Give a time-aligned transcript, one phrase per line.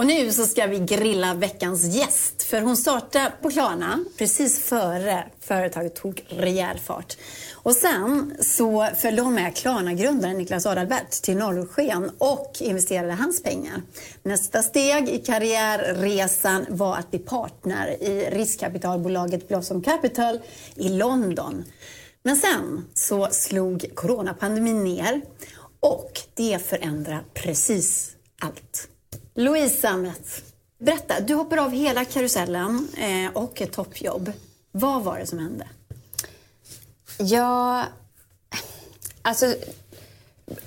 [0.00, 2.42] Och nu så ska vi grilla veckans gäst.
[2.42, 7.16] För hon startade på Klarna precis före företaget tog rejäl fart.
[7.54, 13.82] Och sen så följde hon med Klarna-grundaren Niklas Adalbert till Norrsken och investerade hans pengar.
[14.22, 20.40] Nästa steg i karriärresan var att bli partner i riskkapitalbolaget Blossom Capital
[20.74, 21.64] i London.
[22.22, 25.20] Men sen så slog coronapandemin ner
[25.80, 28.12] och det förändrar precis
[28.42, 28.89] allt.
[29.40, 30.42] Louise Sammet,
[30.78, 31.20] berätta.
[31.20, 34.32] Du hoppar av hela karusellen eh, och ett toppjobb.
[34.72, 35.68] Vad var det som hände?
[37.18, 37.84] Ja,
[39.22, 39.54] alltså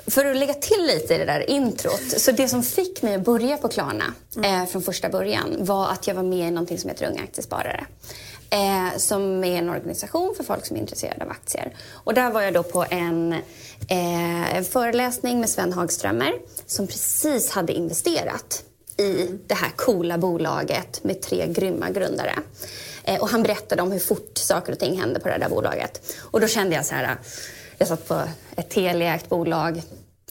[0.07, 2.19] för att lägga till lite i det där introt.
[2.19, 4.61] Så det som fick mig att börja på Klarna mm.
[4.61, 7.85] eh, från första början var att jag var med i någonting som heter Unga Aktiesparare.
[8.53, 11.73] Eh, som är en organisation för folk som är intresserade av aktier.
[11.91, 13.33] Och där var jag då på en,
[13.87, 16.33] eh, en föreläsning med Sven Hagströmer
[16.65, 18.63] som precis hade investerat
[18.97, 22.33] i det här coola bolaget med tre grymma grundare.
[23.03, 26.15] Eh, och han berättade om hur fort saker och ting hände på det där bolaget.
[26.19, 27.17] Och då kände jag så här,
[27.77, 28.21] jag satt på
[28.55, 29.81] ett Teliaägt bolag,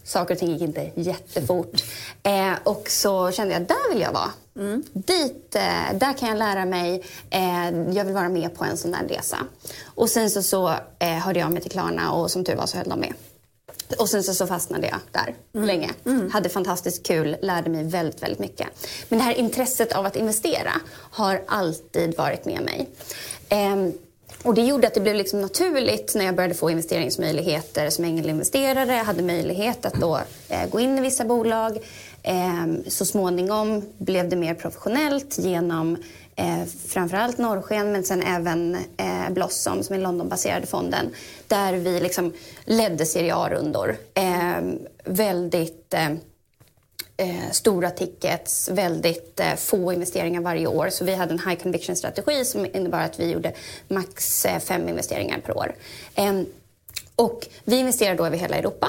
[0.05, 1.83] saker och ting gick inte jättefort.
[2.23, 4.31] Eh, och så kände jag, där vill jag vara.
[4.57, 4.83] Mm.
[4.93, 7.03] Dit, eh, där kan jag lära mig.
[7.31, 9.39] Eh, jag vill vara med på en sån där resa.
[9.85, 12.77] Och sen så, så eh, hörde jag mig till Klarna och som tur var så
[12.77, 13.13] höll de med.
[13.99, 15.67] Och sen så, så fastnade jag där mm.
[15.67, 15.91] länge.
[16.05, 16.31] Mm.
[16.31, 18.69] Hade fantastiskt kul, lärde mig väldigt, väldigt mycket.
[19.09, 20.73] Men det här intresset av att investera
[21.11, 22.89] har alltid varit med mig.
[23.49, 23.93] Ehm,
[24.43, 28.97] och det gjorde att det blev liksom naturligt när jag började få investeringsmöjligheter som ängelinvesterare.
[28.97, 31.79] Jag hade möjlighet att då eh, gå in i vissa bolag.
[32.23, 35.97] Ehm, så småningom blev det mer professionellt genom
[36.37, 41.11] eh, framförallt Norrsken men sen även eh, Blossom som är Londonbaserade fonden
[41.49, 42.33] där vi liksom
[42.65, 43.97] ledde Serie A-rundor.
[44.15, 45.95] Ehm, eh, väldigt
[47.17, 50.89] eh, stora tickets, väldigt eh, få investeringar varje år.
[50.91, 53.53] Så vi hade en high conviction-strategi som innebar att vi gjorde
[53.89, 55.75] max eh, fem investeringar per år.
[56.15, 56.47] Ehm,
[57.17, 58.89] och vi investerade då över hela Europa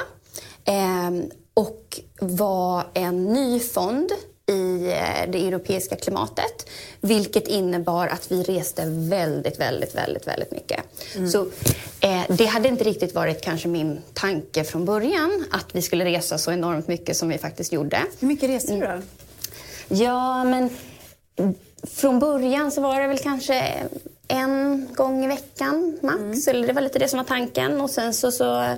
[1.54, 4.12] och var en ny fond
[4.46, 6.70] i eh, det europeiska klimatet.
[7.02, 10.84] Vilket innebar att vi reste väldigt, väldigt, väldigt, väldigt mycket.
[11.16, 11.30] Mm.
[11.30, 11.42] Så
[12.00, 16.38] eh, det hade inte riktigt varit kanske min tanke från början att vi skulle resa
[16.38, 18.00] så enormt mycket som vi faktiskt gjorde.
[18.20, 18.86] Hur mycket reste du då?
[18.86, 19.04] Mm.
[19.88, 20.70] Ja, men
[21.84, 23.74] från början så var det väl kanske
[24.28, 26.20] en gång i veckan max.
[26.20, 26.40] Mm.
[26.48, 27.82] Eller det var lite det som var tanken.
[27.82, 28.76] Och sen så, så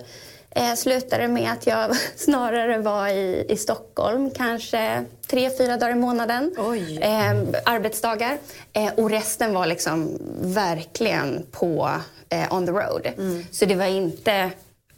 [0.56, 6.00] eh, slutade med att jag snarare var i, i Stockholm kanske tre, fyra dagar i
[6.00, 6.56] månaden.
[7.02, 8.38] Eh, arbetsdagar.
[8.74, 11.92] Eh, och resten var liksom verkligen på
[12.30, 13.08] eh, on the road.
[13.18, 13.46] Mm.
[13.52, 14.52] Så det var inte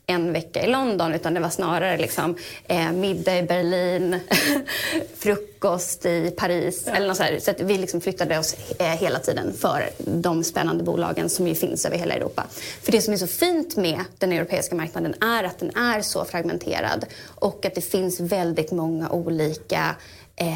[0.09, 2.35] en vecka i London utan det var snarare liksom,
[2.67, 4.19] eh, middag i Berlin,
[5.17, 6.83] frukost i Paris.
[6.85, 6.93] Ja.
[6.93, 11.29] Eller något så så vi liksom flyttade oss eh, hela tiden för de spännande bolagen
[11.29, 12.43] som ju finns över hela Europa.
[12.81, 16.25] För det som är så fint med den europeiska marknaden är att den är så
[16.25, 19.95] fragmenterad och att det finns väldigt många olika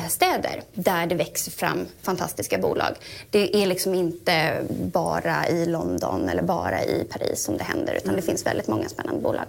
[0.10, 2.96] städer där det växer fram fantastiska bolag.
[3.30, 8.16] Det är liksom inte bara i London eller bara i Paris som det händer utan
[8.16, 9.46] det finns väldigt många spännande bolag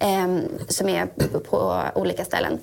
[0.00, 0.38] eh,
[0.68, 1.06] som är
[1.38, 2.58] på olika ställen.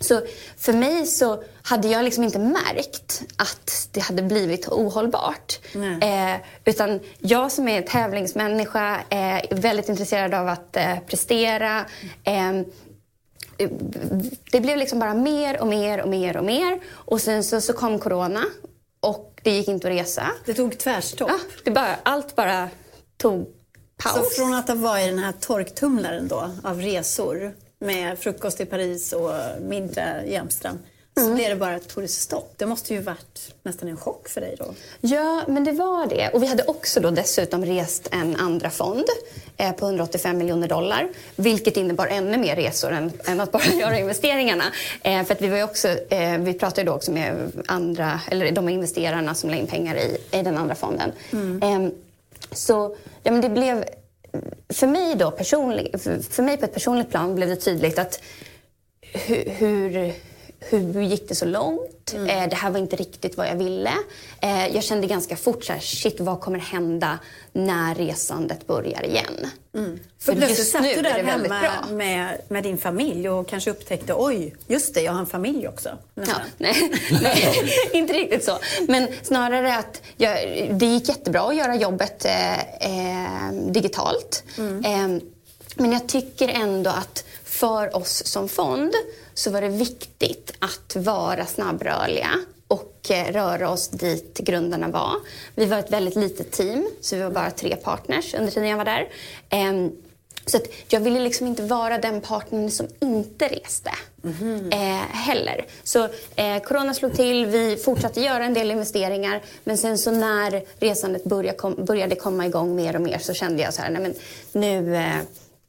[0.00, 0.20] Så
[0.56, 5.60] för mig så hade jag liksom inte märkt att det hade blivit ohållbart.
[6.02, 11.84] Eh, utan jag som är tävlingsmänniska, eh, väldigt intresserad av att eh, prestera.
[14.52, 16.80] Det blev liksom bara mer och mer och mer och mer.
[16.86, 18.44] Och sen så, så kom corona
[19.00, 20.26] och det gick inte att resa.
[20.44, 21.30] Det tog tvärstopp?
[21.30, 22.68] Ja, det bara, allt bara
[23.16, 23.46] tog
[23.96, 24.14] paus.
[24.14, 29.12] Så från att ha varit den här torktumlaren då av resor med frukost i Paris
[29.12, 30.78] och middag i Amsterdam
[31.16, 31.34] så mm.
[31.34, 32.54] blev det bara det stopp.
[32.56, 34.74] Det måste ju varit nästan en chock för dig då.
[35.00, 36.28] Ja, men det var det.
[36.28, 39.04] Och vi hade också då dessutom rest en andra fond
[39.56, 41.08] eh, på 185 miljoner dollar.
[41.36, 44.64] Vilket innebar ännu mer resor än, än att bara göra investeringarna.
[45.02, 49.34] Eh, för vi var också, eh, vi pratade då också med andra, eller de investerarna
[49.34, 51.12] som la in pengar i, i den andra fonden.
[51.32, 51.62] Mm.
[51.62, 51.90] Ehm,
[52.52, 53.84] så ja, men det blev,
[54.68, 58.20] för mig då personligt, för, för mig på ett personligt plan blev det tydligt att
[59.00, 60.14] hur, hur
[60.70, 62.12] hur gick det så långt?
[62.14, 62.28] Mm.
[62.28, 63.92] Eh, det här var inte riktigt vad jag ville.
[64.40, 67.18] Eh, jag kände ganska fort så här, shit vad kommer hända
[67.52, 69.48] när resandet börjar igen?
[69.74, 69.98] Mm.
[70.18, 74.54] För, För just satt du där hemma med, med, din familj och kanske upptäckte oj,
[74.66, 75.98] just det, jag har en familj också.
[76.14, 76.24] Ja,
[76.58, 77.54] nej, nej,
[77.92, 78.58] inte riktigt så.
[78.88, 80.36] Men snarare att jag,
[80.70, 84.44] det gick jättebra att göra jobbet eh, eh digitalt.
[84.58, 84.84] Mm.
[84.84, 85.22] Eh,
[85.76, 87.24] men jag tycker ändå att
[87.54, 88.94] för oss som fond
[89.34, 92.30] så var det viktigt att vara snabbrörliga
[92.68, 95.14] och eh, röra oss dit grundarna var.
[95.54, 98.76] Vi var ett väldigt litet team, så vi var bara tre partners under tiden jag
[98.76, 99.08] var där.
[99.48, 99.92] Ehm,
[100.46, 100.58] så
[100.88, 103.90] jag ville liksom inte vara den partnern som inte reste
[104.24, 104.72] mm.
[104.72, 105.66] eh, heller.
[105.84, 110.62] Så eh, corona slog till, vi fortsatte göra en del investeringar men sen så när
[110.78, 114.02] resandet började, kom, började komma igång mer och mer så kände jag så här, nej
[114.02, 114.14] men
[114.52, 115.20] nu eh,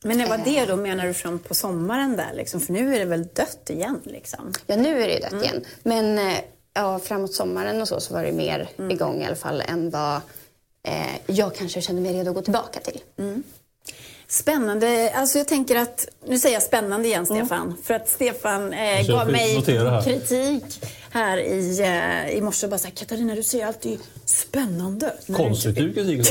[0.06, 2.62] men när var det då menar du från på sommaren där liksom?
[2.62, 4.54] För nu är det väl dött igen liksom?
[4.68, 5.44] Ja, nu är det dött mm.
[5.44, 5.66] igen.
[5.84, 6.38] Men eh,
[6.74, 8.92] ja, framåt sommaren och så, så var det mer mm.
[8.92, 10.16] igång i alla fall än vad
[10.84, 13.02] eh, jag kanske kände mig redo att gå tillbaka till.
[13.18, 13.44] Mm.
[14.28, 15.12] Spännande.
[15.16, 17.46] Alltså jag tänker att, nu säger jag spännande igen mm.
[17.46, 17.84] Stefan, mm.
[17.84, 19.64] för att Stefan eh, gav mig
[20.04, 22.68] kritik här i, eh, i morse.
[22.68, 25.14] Bara så här, Katarina du säger alltid spännande.
[25.20, 26.28] Sa du Konstruktiv kritik.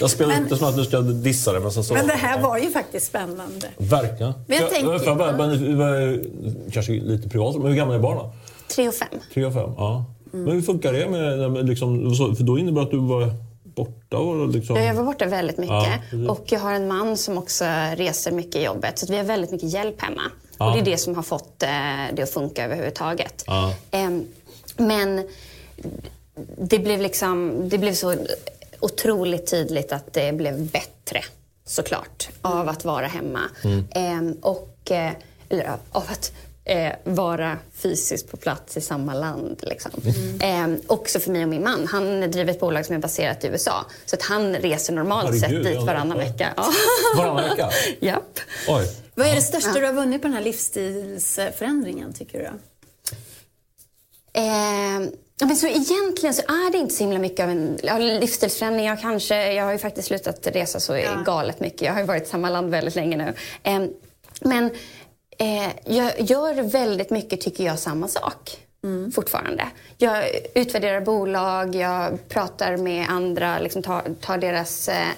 [0.00, 2.40] Jag spelar men, inte som att du ska dissa det men så Men det här
[2.40, 3.68] var ju faktiskt spännande.
[3.76, 4.32] Verkligen.
[4.46, 8.24] Men jag, jag tänker, för, för, kanske lite privat, men hur gamla är barnen?
[8.68, 9.08] Tre och fem.
[9.34, 10.04] Tre och fem, ja.
[10.32, 10.44] Mm.
[10.44, 13.34] Men hur funkar det med, liksom, för då innebär det att du var
[13.64, 14.46] borta?
[14.52, 14.76] Liksom...
[14.76, 15.74] Jag var borta väldigt mycket.
[16.12, 17.64] Ja, och jag har en man som också
[17.96, 18.98] reser mycket i jobbet.
[18.98, 20.22] Så vi har väldigt mycket hjälp hemma.
[20.62, 20.68] Ja.
[20.68, 21.68] Och det är det som har fått eh,
[22.12, 23.44] det att funka överhuvudtaget.
[23.46, 23.74] Ja.
[23.90, 24.26] Ehm,
[24.76, 25.28] men
[26.58, 28.16] det blev, liksom, det blev så
[28.80, 31.24] otroligt tydligt att det blev bättre
[31.64, 33.40] såklart av att vara hemma.
[33.64, 33.84] Mm.
[33.90, 35.12] Ehm, och, eh,
[35.48, 36.32] eller av att
[36.64, 39.60] eh, vara fysiskt på plats i samma land.
[39.62, 39.90] Liksom.
[40.40, 40.74] Mm.
[40.74, 41.86] Eh, också för mig och min man.
[41.86, 43.86] Han driver ett bolag som är baserat i USA.
[44.06, 46.24] Så att han reser normalt Herregud, sett dit varannan ja.
[46.24, 46.52] vecka.
[46.56, 46.72] Ja.
[47.16, 47.70] Varannan vecka?
[48.00, 48.38] Japp.
[48.68, 48.96] Oj.
[49.14, 49.80] Vad är det största ja.
[49.80, 52.50] du har vunnit på den här livsstilsförändringen, tycker du?
[54.40, 55.08] Eh,
[55.46, 58.86] men så egentligen så är det inte så himla mycket av en ja, livsstilsförändring.
[58.86, 61.22] Jag, kanske, jag har ju faktiskt slutat resa så ja.
[61.26, 61.82] galet mycket.
[61.82, 63.34] Jag har ju varit i samma land väldigt länge nu.
[63.62, 63.82] Eh,
[64.40, 64.70] men
[65.38, 68.58] Eh, jag gör väldigt mycket, tycker jag, samma sak.
[68.84, 69.12] Mm.
[69.12, 69.66] fortfarande.
[69.98, 70.24] Jag
[70.54, 75.08] utvärderar bolag, jag pratar med andra, liksom tar, tar deras eh,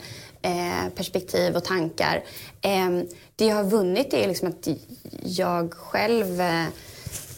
[0.43, 2.23] eh perspektiv och tankar.
[2.61, 2.91] Eh,
[3.37, 4.69] det jag har vunnit är liksom att
[5.23, 6.67] jag själv eh,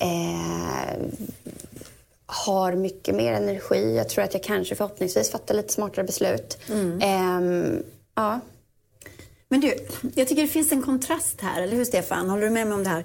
[0.00, 0.96] eh,
[2.26, 3.96] har mycket mer energi.
[3.96, 6.58] Jag tror att jag kanske förhoppningsvis fattar lite smartare beslut.
[6.70, 6.98] Mm.
[7.02, 7.82] Ehm,
[8.14, 8.40] ja.
[9.48, 9.74] Men du,
[10.14, 12.30] jag tycker det finns en kontrast här, eller hur Stefan?
[12.30, 13.04] Håller du med mig om det här?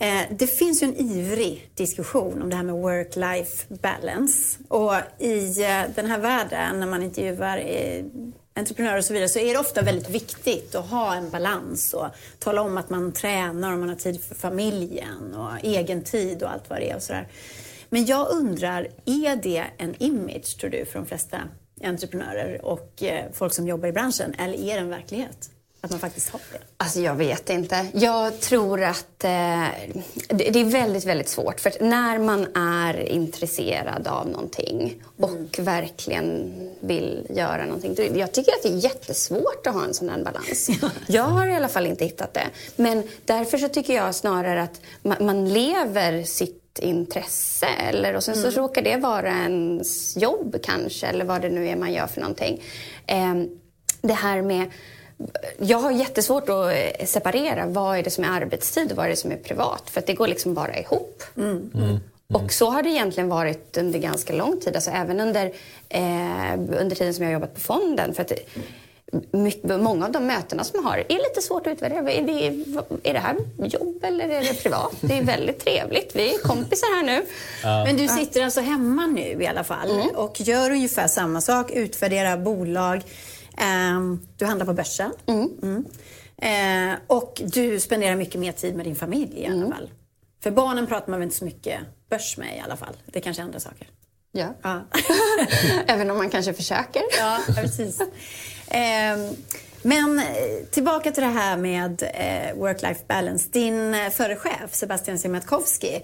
[0.00, 4.58] Eh, det finns ju en ivrig diskussion om det här med work-life balance.
[4.68, 8.04] Och i eh, den här världen, när man intervjuar eh,
[8.56, 12.06] entreprenörer och så vidare, så är det ofta väldigt viktigt att ha en balans och
[12.38, 16.50] tala om att man tränar och man har tid för familjen och egen tid och
[16.50, 17.28] allt vad det är och sådär.
[17.88, 21.38] Men jag undrar, är det en image, tror du, för de flesta
[21.82, 25.50] entreprenörer och eh, folk som jobbar i branschen, eller är det en verklighet?
[25.84, 26.58] Att man faktiskt har det?
[26.76, 27.86] Alltså jag vet inte.
[27.92, 29.66] Jag tror att eh,
[30.28, 31.60] det, är väldigt, väldigt svårt.
[31.60, 35.48] För när man är intresserad av någonting och mm.
[35.58, 38.18] verkligen vill göra någonting.
[38.18, 40.70] Jag tycker att det är jättesvårt att ha en sån här balans.
[41.06, 42.46] jag har i alla fall inte hittat det.
[42.76, 48.34] Men därför så tycker jag snarare att man, man lever sitt intresse eller och sen
[48.34, 48.54] så mm.
[48.54, 52.62] råkar det vara ens jobb kanske eller vad det nu är man gör för någonting.
[53.06, 53.34] Eh,
[54.02, 54.70] det här med
[55.58, 59.10] jag har jättesvårt att eh, separera vad är det som är arbetstid och vad är
[59.10, 59.82] det som är privat.
[59.90, 61.22] För att det går liksom bara ihop.
[61.36, 61.70] Mm.
[61.74, 61.98] Mm.
[62.32, 64.74] Och så har det egentligen varit under ganska lång tid.
[64.74, 65.52] Alltså även under,
[65.88, 68.14] eh, under tiden som jag har jobbat på fonden.
[68.14, 68.32] För att
[69.30, 72.12] mycket, många av de mötena som jag har är lite svårt att utvärdera.
[72.12, 72.46] Är det,
[73.10, 74.94] är det här jobb eller är det privat?
[75.00, 76.16] Det är väldigt trevligt.
[76.16, 77.22] Vi är kompisar här nu.
[77.62, 77.84] Ja.
[77.84, 80.08] Men du sitter alltså hemma nu i alla fall mm.
[80.14, 81.70] och gör ungefär samma sak.
[81.70, 83.02] Utvärderar bolag
[84.36, 85.12] du handlar på börsen.
[85.26, 85.50] Mm.
[85.62, 85.84] Mm.
[86.36, 89.70] Eh, och du spenderar mycket mer tid med din familj i alla mm.
[89.70, 89.90] fall.
[90.42, 91.80] För barnen pratar man väl inte så mycket
[92.10, 92.96] börs med i alla fall.
[93.06, 93.88] Det är kanske är andra saker.
[94.32, 94.54] Ja.
[94.62, 94.82] ja.
[95.86, 97.02] Även om man kanske försöker.
[97.18, 98.00] ja, precis.
[98.68, 99.28] Ehm,
[99.82, 100.24] men eh,
[100.70, 103.48] tillbaka till det här med eh, work-life balance.
[103.52, 106.02] Din förre chef Sebastian Siemiatkowski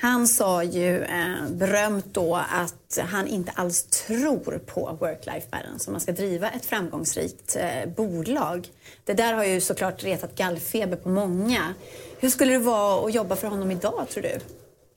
[0.00, 5.92] han sa ju eh, berömt då att han inte alls tror på work-life balance om
[5.92, 8.68] man ska driva ett framgångsrikt eh, bolag.
[9.04, 11.74] Det där har ju såklart retat gallfeber på många.
[12.20, 14.28] Hur skulle det vara att jobba för honom idag tror du?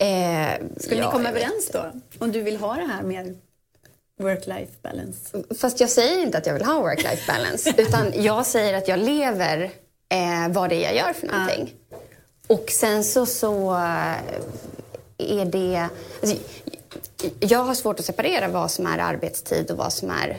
[0.05, 1.91] Eh, skulle ja, ni komma överens då?
[2.19, 3.37] Om du vill ha det här med
[4.19, 5.43] work-life balance?
[5.59, 8.99] Fast jag säger inte att jag vill ha work-life balance utan jag säger att jag
[8.99, 9.71] lever
[10.09, 11.73] eh, vad det är jag gör för någonting.
[11.91, 11.95] Ah.
[12.47, 13.77] Och sen så, så
[15.31, 15.89] är det...
[16.21, 16.37] Alltså,
[17.39, 20.37] jag har svårt att separera vad som är arbetstid och vad som är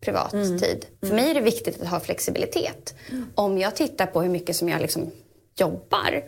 [0.00, 0.42] privattid.
[0.42, 0.62] Mm.
[0.62, 1.08] Mm.
[1.08, 2.94] För mig är det viktigt att ha flexibilitet.
[3.10, 3.26] Mm.
[3.34, 5.10] Om jag tittar på hur mycket som jag liksom
[5.56, 6.24] jobbar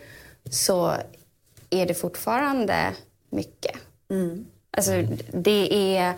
[0.51, 0.95] så
[1.71, 2.93] är det fortfarande
[3.31, 3.77] mycket.
[4.73, 4.93] Alltså,
[5.33, 6.15] det är,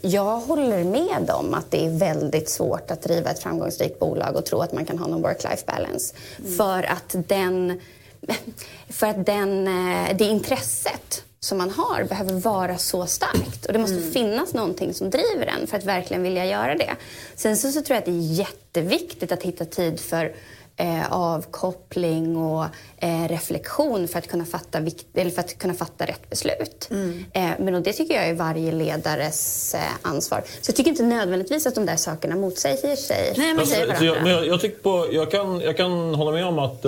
[0.00, 4.44] jag håller med om att det är väldigt svårt att driva ett framgångsrikt bolag och
[4.44, 6.14] tro att man kan ha någon work-life balance.
[6.56, 7.80] För att, den,
[8.88, 13.66] för att den, eh, det intresset som man har behöver vara så starkt.
[13.66, 16.90] Och det måste finnas någonting som driver en för att verkligen vilja göra det.
[17.36, 20.34] Sen så, så tror jag att det är jätteviktigt att hitta tid för
[20.76, 22.64] eh, avkoppling och
[22.96, 26.88] eh, reflektion för att, kunna fatta vikt, eller för att kunna fatta rätt beslut.
[27.32, 30.42] Eh, men och det tycker jag är varje ledares eh, ansvar.
[30.60, 33.34] Så jag tycker inte nödvändigtvis att de där sakerna motsäger sig.
[33.36, 36.46] Nej, men- Alltså, jag, men jag, jag, tycker på, jag, kan, jag kan hålla med
[36.46, 36.84] om att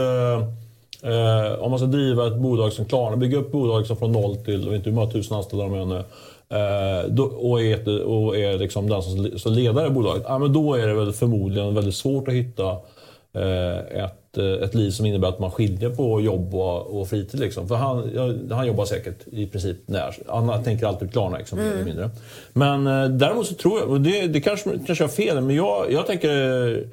[1.05, 4.37] eh, om man ska driva ett bolag som Klarna, bygga upp bolag liksom från noll
[4.37, 6.05] till, jag vet inte hur många tusen anställda de är nu.
[6.49, 10.23] Eh, då, och är, och är liksom den som, som ledare i bolaget.
[10.27, 12.71] Ja, men då är det väl förmodligen väldigt svårt att hitta
[13.33, 17.41] eh, ett, eh, ett liv som innebär att man skiljer på jobb och, och fritid.
[17.41, 17.69] Liksom.
[17.69, 20.17] För han, ja, han jobbar säkert i princip när.
[20.29, 22.11] Han tänker alltid Klarna liksom, mer eller mindre.
[22.53, 25.57] Men eh, däremot så tror jag, och det, det kanske, kanske jag har fel, men
[25.57, 26.87] jag, jag tänker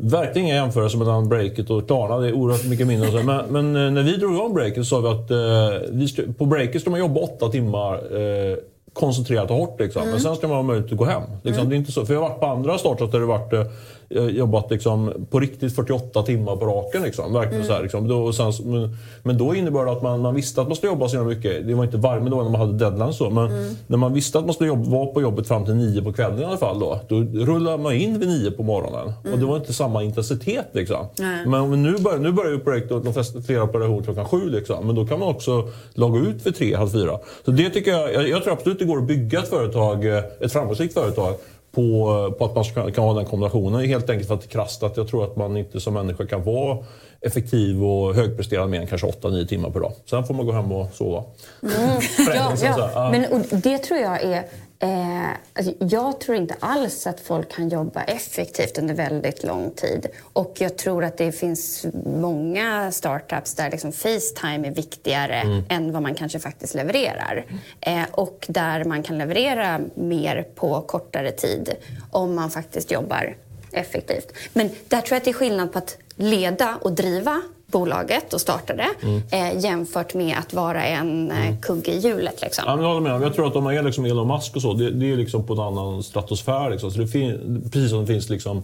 [0.00, 2.18] Verkligen inga jämförelser mellan breaket och Klarna.
[2.18, 3.10] Det är oerhört mycket mindre.
[3.10, 3.22] så.
[3.22, 6.46] Men, men eh, när vi drog igång breaket så sa vi att eh, vi på
[6.46, 8.56] breaket ska man jobba åtta timmar eh,
[8.92, 9.80] koncentrerat och hårt.
[9.80, 10.08] Liksom.
[10.08, 11.22] Men sen ska man ha möjlighet att gå hem.
[11.42, 11.68] Liksom.
[11.68, 13.66] Det är inte så, för jag har varit på andra startups där det varit eh,
[14.08, 17.02] jobbat liksom, på riktigt 48 timmar på raken.
[17.02, 17.32] Liksom.
[17.32, 18.08] Verkligen så här, liksom.
[18.08, 21.08] då, sen, men, men då innebar det att man, man visste att man skulle jobba
[21.08, 21.66] så mycket.
[21.66, 23.30] Det var inte varje dag när man hade deadline så.
[23.30, 26.12] Men när man visste att man skulle jobba, vara på jobbet fram till nio på
[26.12, 26.78] kvällen i alla fall.
[26.78, 29.12] Då, då rullade man in vid nio på morgonen.
[29.32, 30.66] Och det var inte samma intensitet.
[30.72, 31.06] Liksom.
[31.18, 31.46] Nej.
[31.46, 34.50] Men nu börjar, nu börjar ju projektet, de flesta, flera operationer klockan sju.
[34.50, 34.86] Liksom.
[34.86, 37.18] Men då kan man också logga ut vid tre, halv fyra.
[37.44, 40.24] Så det tycker jag, jag, jag tror absolut det går att bygga ett företag, eh,
[40.40, 41.34] ett framgångsrikt företag
[41.76, 43.84] på, på att man ska, kan ha den kombinationen.
[43.84, 46.26] Helt enkelt för att det är krasst att jag tror att man inte som människa
[46.26, 46.78] kan vara
[47.20, 49.92] effektiv och högpresterande mer än kanske 8-9 timmar per dag.
[50.10, 51.24] Sen får man gå hem och sova.
[52.16, 52.52] För Ja,
[52.94, 53.10] ja.
[53.10, 54.44] Men det tror jag är...
[54.78, 60.06] Eh, alltså, jag tror inte alls att folk kan jobba effektivt under väldigt lång tid.
[60.32, 65.64] Och jag tror att det finns många startups där liksom Facetime är viktigare Mm.
[65.68, 67.46] än vad man kanske faktiskt levererar.
[67.80, 71.74] Eh, och där man kan leverera mer på kortare tid
[72.10, 73.36] om man faktiskt jobbar
[73.72, 74.32] effektivt.
[74.52, 78.40] Men där tror jag att det är skillnad på att leda och driva bolaget och
[78.40, 79.22] starta det Mm.
[79.30, 82.42] eh, jämfört med att vara en eh, kugge i hjulet.
[82.42, 82.64] Liksom.
[82.66, 83.22] Ja, men jag håller med.
[83.26, 85.46] Jag tror att om man är liksom Elon Musk och så, det, det är liksom
[85.46, 86.70] på en annan stratosfär.
[86.70, 86.90] Liksom.
[86.90, 88.62] Så det fin, precis som det finns liksom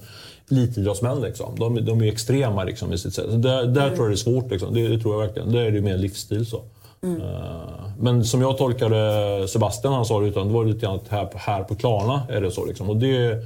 [0.51, 1.21] elitidrottsmän.
[1.21, 1.57] Liksom.
[1.59, 3.31] De, de är extrema liksom, i sitt sätt.
[3.31, 4.51] Så där, där tror jag det är svårt.
[4.51, 4.75] Liksom.
[4.75, 5.53] Det, det tror jag verkligen.
[5.53, 6.47] Där är det mer livsstil.
[6.47, 6.57] så.
[7.03, 7.11] Eh,
[8.01, 11.29] Men som jag tolkade Sebastian, han sa det, utan det var lite grann att här,
[11.35, 12.65] här på Klarna är det så.
[12.65, 12.91] Liksom.
[12.91, 13.39] Och det,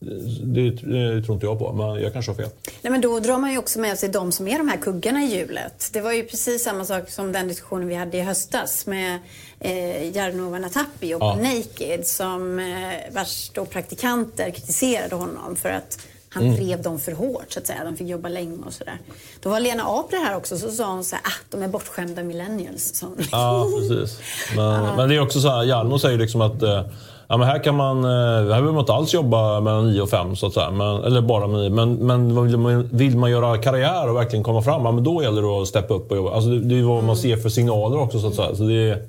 [0.00, 2.48] det, det tror inte jag på, men jag kanske har fel.
[2.82, 5.22] Nej, men då drar man ju också med sig de som är de här kuggarna
[5.22, 5.90] i hjulet.
[5.92, 9.18] Det var ju precis samma sak som den diskussionen vi hade i höstas med
[9.60, 11.36] eh, Jarnova Natapi och Ja.
[11.36, 15.98] Naked som eh, vars då praktikanter kritiserade honom för att
[16.32, 16.56] han Mm.
[16.56, 17.84] drev dem för hårt så att säga.
[17.84, 18.98] De fick jobba länge och sådär.
[19.40, 22.22] Då var Lena Apler här också så sa hon så här, ah, de är bortskämda
[22.22, 23.00] millennials.
[23.02, 23.16] hon.
[23.32, 24.18] Ja, precis.
[24.56, 26.84] Men, men det är också så här, Hjalmar säger liksom att eh,
[27.30, 30.10] ja, men här kan man, eh, här behöver man inte alls jobba mellan 9 och
[30.10, 30.70] 5 så att säga.
[30.70, 31.70] Men, eller bara med 9.
[31.70, 35.22] Men, men vill, man, vill man göra karriär och verkligen komma fram, ja, men då
[35.22, 36.30] gäller det att steppa upp och jobba.
[36.30, 38.54] Alltså, det, det är vad man ser för signaler också så att säga.
[38.54, 39.06] Så det är,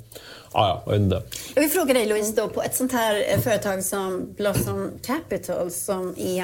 [0.53, 1.21] ja, ja, jag vet inte.
[1.53, 5.71] Jag vill fråga dig Louise, då, på ett sånt här eh, företag som Blossom Capital
[5.71, 6.43] som är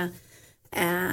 [0.75, 1.09] eh,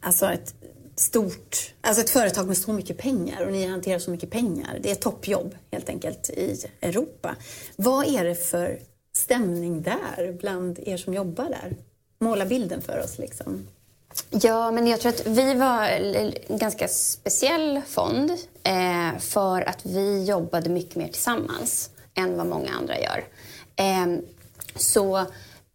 [0.00, 0.54] alltså ett
[0.96, 4.78] stort, alltså ett företag med så mycket pengar och ni hanterar så mycket pengar.
[4.82, 7.34] Det är toppjobb helt enkelt i Europa.
[7.76, 8.78] Vad är det för
[9.18, 11.76] stämning där bland er som jobbar där?
[12.18, 13.66] Måla bilden för oss liksom.
[14.30, 18.30] Ja, men jag tror att vi var en ganska speciell fond
[18.62, 23.24] eh, för att vi jobbade mycket mer tillsammans än vad många andra gör.
[23.76, 24.06] Eh,
[24.76, 25.26] så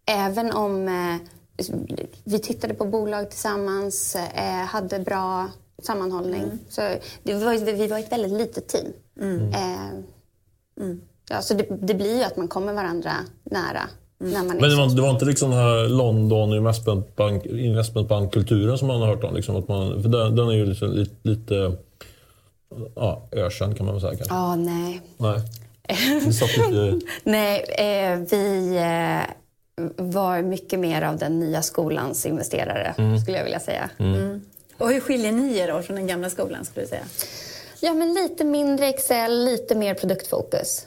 [0.06, 1.16] även om eh,
[2.24, 5.48] vi tittade på bolag tillsammans, eh, hade bra
[5.82, 6.58] sammanhållning.
[6.68, 6.80] Så
[7.22, 8.92] det var, vi var ett väldigt litet team.
[9.52, 9.90] Eh,
[11.30, 13.12] Ja, så det, det blir ju att man kommer varandra
[13.44, 13.88] nära
[14.18, 18.88] när man Men det var, det var inte liksom den här London investmentbank, investmentbankkulturen som
[18.88, 19.34] man har hört om?
[19.34, 21.76] Liksom, att man, för den, den är ju liksom lite, lite
[22.94, 24.34] ja, ökänd kan man väl säga kanske.
[24.34, 25.00] Ja, nej.
[25.16, 25.40] Nej.
[26.26, 27.00] Lite...
[27.24, 29.34] Nej, eh, vi eh,
[29.96, 33.90] var mycket mer av den nya skolans investerare, skulle jag vilja säga.
[34.78, 37.04] Och hur skiljer ni er då från den gamla skolan skulle du säga?
[37.84, 40.86] Ja, men lite mindre Excel, lite mer produktfokus.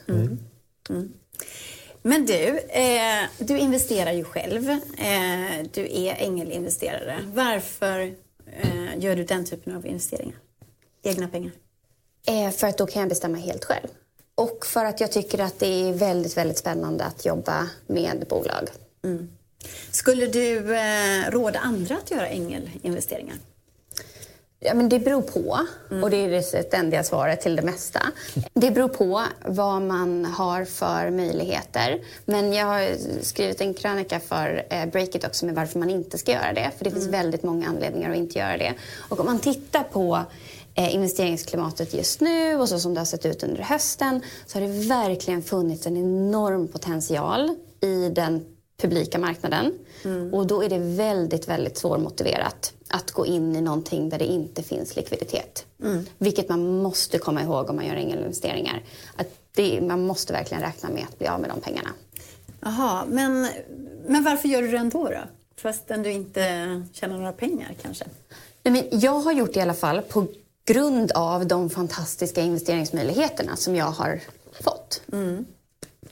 [2.02, 4.70] Men du, eh, du investerar ju själv.
[4.70, 7.18] Eh, du är ängelinvesterare.
[7.26, 8.00] Varför
[8.46, 10.36] eh, gör du den typen av investeringar?
[11.02, 11.52] Egna pengar?
[12.26, 13.88] Eh, för att då kan jag bestämma helt själv.
[14.34, 18.68] Och för att jag tycker att det är väldigt, väldigt spännande att jobba med bolag.
[19.04, 19.28] Mm.
[19.90, 23.36] Skulle du eh, råda andra att göra ängelinvesteringar?
[24.60, 25.60] Ja, men det beror på.
[25.90, 26.04] Mm.
[26.04, 28.02] Och det är det ständiga svaret till det mesta.
[28.54, 32.00] Det beror på vad man har för möjligheter.
[32.24, 32.88] Men jag har
[33.22, 36.70] skrivit en krönika för eh, Breakit också med varför man inte ska göra det.
[36.78, 37.20] För det finns mm.
[37.20, 38.74] väldigt många anledningar att inte göra det.
[39.08, 40.24] Och om man tittar på
[40.74, 44.66] eh, investeringsklimatet just nu och så som det har sett ut under hösten så har
[44.66, 48.44] det verkligen funnits en enorm potential i den
[48.82, 49.78] publika marknaden.
[50.04, 50.34] Mm.
[50.34, 54.62] Och då är det väldigt, väldigt svårmotiverat att gå in i någonting där det inte
[54.62, 55.66] finns likviditet.
[55.82, 56.06] Mm.
[56.18, 58.82] Vilket man måste komma ihåg om man gör ängelinvesteringar.
[59.16, 61.90] Att det, man måste verkligen räkna med att bli av med de pengarna.
[62.60, 63.48] Jaha, men,
[64.06, 65.20] men varför gör du det ändå då?
[65.56, 66.42] Fastän du inte
[66.92, 68.04] tjänar några pengar kanske?
[68.62, 70.26] Nej, men jag har gjort det i alla fall på
[70.64, 74.20] grund av de fantastiska investeringsmöjligheterna som jag har
[74.60, 75.02] fått.
[75.12, 75.46] Mm.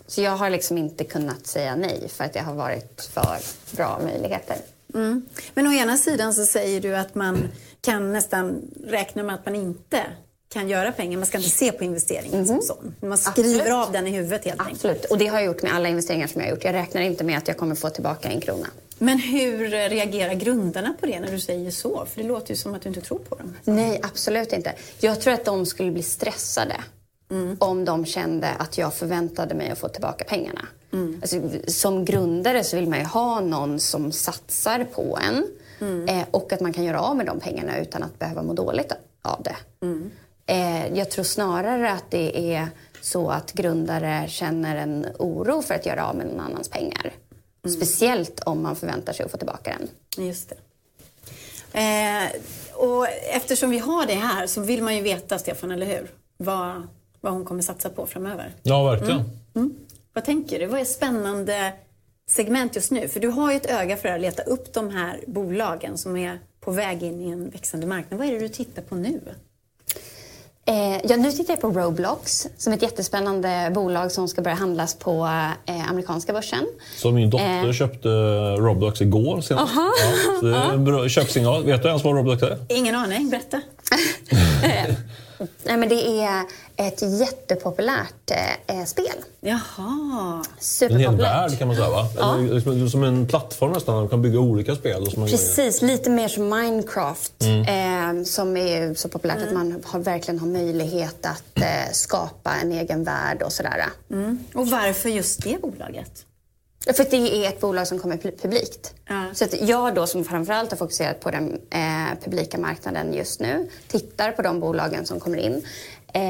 [0.06, 3.38] Så jag har liksom inte kunnat säga nej för att det har varit för
[3.76, 4.56] bra möjligheter.
[4.94, 5.28] Mm.
[5.54, 7.48] Men å ena sidan så säger du att man
[7.80, 10.02] kan nästan räkna med att man inte
[10.48, 11.18] kan göra pengar.
[11.18, 12.46] Man ska inte se på investeringen mm.
[12.46, 12.94] som sån.
[13.00, 13.72] Man skriver Absolut.
[13.72, 14.84] av den i huvudet helt Absolut.
[14.84, 15.04] enkelt.
[15.10, 16.64] Och det har jag gjort med alla investeringar som jag har gjort.
[16.64, 18.66] Jag räknar inte med att jag kommer få tillbaka en krona.
[18.98, 22.06] Men hur reagerar grundarna på det när du säger så?
[22.06, 23.54] För det låter ju som att du inte tror på dem.
[23.64, 24.72] Nej, absolut inte.
[24.98, 26.76] Jag tror att de skulle bli stressade
[27.30, 27.56] mm.
[27.61, 30.66] om de kände att jag förväntade mig att få tillbaka pengarna.
[30.92, 31.18] Mm.
[31.23, 35.47] Alltså, som grundare så vill man ju ha någon som satsar på en
[35.80, 36.09] mm.
[36.09, 38.92] eh, och att man kan göra av med de pengarna utan att behöva må dåligt
[39.23, 39.56] av det.
[39.83, 40.11] Mm.
[40.47, 42.68] Eh, jag tror snarare att det är
[43.00, 47.14] så att grundare känner en oro för att göra av med någon annans pengar.
[47.64, 47.76] Mm.
[47.76, 49.88] Speciellt om man förväntar sig att få tillbaka den.
[50.26, 50.56] Just det.
[51.73, 52.28] Eh,
[52.75, 56.10] och eftersom vi har det här så vill man ju veta, Stefan, eller hur?
[56.36, 56.89] Vad,
[57.26, 58.54] vad hon kommer satsa på framöver.
[58.62, 59.21] Ja, verkligen.
[59.21, 59.30] Mm.
[59.54, 59.75] Mm.
[60.12, 60.67] Vad tänker du?
[60.67, 61.73] Vad är spännande
[62.28, 63.08] segment just nu?
[63.08, 66.39] För du har ju ett öga för att leta upp de här bolagen som är
[66.60, 68.19] på väg in i en växande marknad.
[68.19, 69.21] Vad är det du tittar på nu?
[70.69, 74.56] Eh, ja, nu tittar jag på Roblox som är ett jättespännande bolag som ska börja
[74.56, 75.28] handlas på
[75.67, 76.67] eh, amerikanska börsen.
[76.97, 77.73] Så min dotter eh.
[77.73, 78.08] köpte
[78.56, 79.73] Roblox igår senast.
[79.76, 79.91] Ja,
[80.41, 81.65] så det är en bra köpsignal.
[81.65, 82.58] Vet du ens vad Roblox är?
[82.69, 83.60] Ingen aning, berätta.
[85.38, 86.42] Nej, men det är
[86.76, 88.30] ett jättepopulärt
[88.66, 89.06] eh, spel.
[89.40, 90.44] Jaha.
[90.80, 92.08] En hel värld kan man säga va?
[92.16, 92.38] Ja.
[92.38, 95.06] Eller, som en plattform nästan, man kan bygga olika spel.
[95.14, 97.42] Precis, lite mer som Minecraft.
[97.42, 98.18] Mm.
[98.18, 99.49] Eh, som är så populärt mm.
[99.49, 103.84] att man har, verkligen har möjlighet att eh, skapa en egen värld och sådär.
[104.10, 104.38] Mm.
[104.54, 106.26] Och varför just det bolaget?
[106.94, 108.94] För det är ett bolag som kommer publikt.
[109.08, 109.25] Ja.
[109.34, 113.68] Så att jag då som framförallt har fokuserat på den eh, publika marknaden just nu
[113.88, 115.62] tittar på de bolagen som kommer in.
[116.12, 116.22] Eh,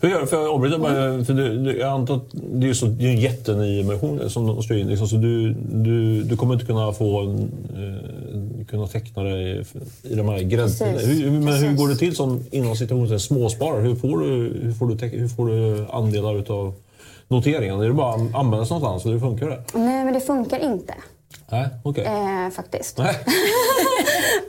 [0.00, 0.26] hur gör du?
[0.26, 1.24] För jag avbryter bara.
[1.24, 4.46] För du, du, jag antar att det är, så, det är en jätteny emission som
[4.46, 4.88] de slår in.
[4.88, 9.64] Liksom, så du, du, du kommer inte kunna få eh, kunna teckna dig
[10.02, 10.38] i de här.
[11.06, 13.80] Hur, men hur går det till som inom situationen småsparare?
[13.80, 14.26] Hur får du,
[14.62, 16.74] hur får du, hur får du andelar utav
[17.28, 17.80] noteringen?
[17.80, 19.06] Är det bara att användas någonstans?
[19.06, 19.64] Hur funkar det?
[19.72, 20.94] Nej, men det funkar inte.
[21.48, 22.04] Nej, okay.
[22.04, 22.98] Eh, faktiskt.
[22.98, 23.18] Nej.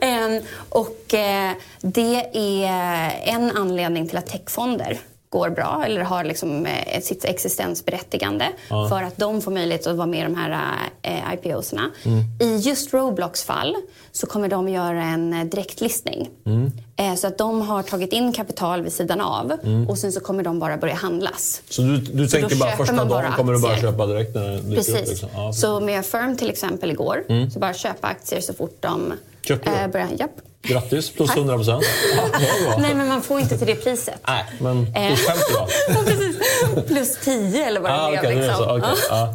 [0.00, 4.98] eh, och eh, det är en anledning till att techfonder
[5.30, 8.88] går bra eller har liksom, eh, sitt existensberättigande ja.
[8.88, 11.90] för att de får möjlighet att vara med i de här eh, IPOsarna.
[12.04, 12.24] Mm.
[12.40, 13.76] I just Roblox fall
[14.12, 16.30] så kommer de göra en eh, direktlistning.
[16.46, 16.72] Mm.
[16.96, 19.88] Eh, så att de har tagit in kapital vid sidan av mm.
[19.88, 21.62] och sen så kommer de bara börja handlas.
[21.68, 24.94] Så du, du tänker bara första dagen kommer du bara köpa direkt när det Precis.
[24.94, 25.28] Upp, liksom.
[25.34, 27.50] ja, så med Firm till exempel igår, mm.
[27.50, 29.12] så bara köpa aktier så fort de
[29.42, 29.76] Köpte du?
[29.76, 30.40] Eh, börjar, japp.
[30.62, 31.84] Grattis, plus 100 procent.
[32.78, 34.20] Nej, men man får inte till det priset.
[34.26, 35.42] Nej, men plus 50
[36.74, 36.82] då?
[36.88, 38.66] plus 10 eller vad det ah, okay, Liksom.
[38.66, 38.90] Det okay.
[39.10, 39.34] ja.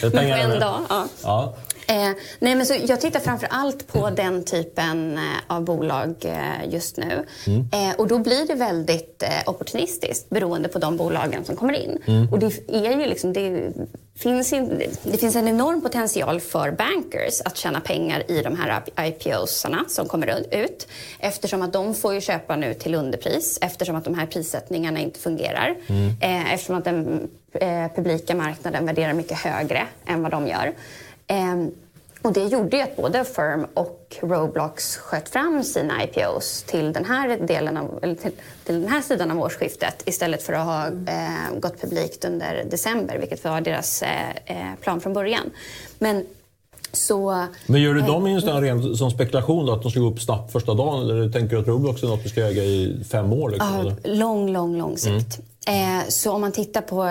[0.00, 1.08] Det är pengar men på en dag.
[1.22, 1.54] Ja.
[1.90, 6.68] Eh, nej, men så jag tittar framför allt på den typen eh, av bolag eh,
[6.70, 7.26] just nu.
[7.46, 7.68] Mm.
[7.72, 11.98] Eh, och då blir det väldigt eh, opportunistiskt beroende på de bolagen som kommer in.
[12.06, 12.32] Mm.
[12.32, 13.72] Och det är ju liksom, det
[14.16, 18.82] finns, in, det finns en enorm potential för bankers att tjäna pengar i de här
[19.06, 20.88] IPOsarna som kommer ut.
[21.18, 25.20] Eftersom att de får ju köpa nu till underpris eftersom att de här prissättningarna inte
[25.20, 25.76] fungerar.
[25.86, 26.44] Mm.
[26.52, 27.28] Eftersom att den
[27.96, 30.72] publika marknaden värderar mycket högre än vad de gör.
[31.28, 31.70] Ehm,
[32.22, 37.04] och det gjorde ju att både Firm och Roblox sköt fram sina IPOs till den
[37.04, 38.30] här, delen av, eller till,
[38.64, 43.18] till den här sidan av årsskiftet istället för att ha eh, gått publikt under december,
[43.18, 45.50] vilket var deras eh, eh plan från början.
[45.98, 46.26] Men
[46.92, 50.00] Så, Men gör du dem i en sån ren som spekulation då, att de ska
[50.00, 51.02] gå upp snabbt första dagen?
[51.02, 53.50] Eller tänker du att Roblox är något du ska äga i fem år?
[53.50, 55.40] Liksom, Ja, lång, lång, lång sikt.
[55.66, 57.10] Eh, så om man tittar på...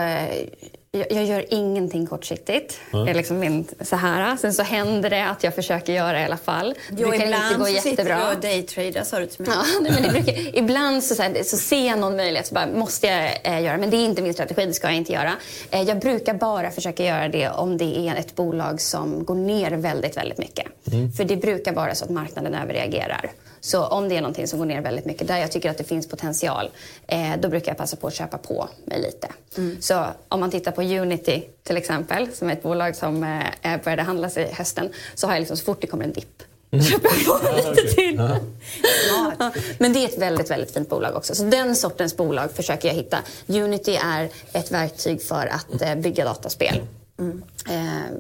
[0.97, 2.79] Jag, jag gör ingenting kortsiktigt.
[2.91, 4.37] Det är liksom min, så här.
[4.37, 6.69] Sen så händer det att jag försöker göra i alla fall.
[6.89, 8.17] Det Jo, brukar ibland inte gå så sitter jättebra.
[8.29, 9.55] du och daytradar sa du till mig.
[9.55, 12.53] Ja, nej, men det brukar, ibland så, så, här, så ser jag någon möjlighet så
[12.55, 15.13] bara, måste jag eh, göra men det är inte min strategi, det ska jag inte
[15.13, 15.31] göra.
[15.71, 19.71] Eh, jag brukar bara försöka göra det om det är ett bolag som går ner
[19.71, 20.65] väldigt, väldigt mycket.
[21.17, 23.31] För det brukar vara så att marknaden överreagerar.
[23.67, 25.83] Så om det är någonting som går ner väldigt mycket, där jag tycker att det
[25.83, 26.69] finns potential,
[27.07, 29.27] eh, då brukar jag passa på att köpa på mig lite.
[29.79, 34.01] Så om man tittar på Unity till exempel, som är ett bolag som eh, började
[34.03, 37.41] handlas i hösten, så har jag liksom så fort det kommer en dipp, köper jag
[37.41, 38.15] på lite till.
[39.39, 41.35] Ja, Men det är ett väldigt, väldigt fint bolag också.
[41.35, 43.17] Så den sortens bolag försöker jag hitta.
[43.47, 46.81] Unity är ett verktyg för att eh, bygga dataspel.
[47.19, 48.17] Eh,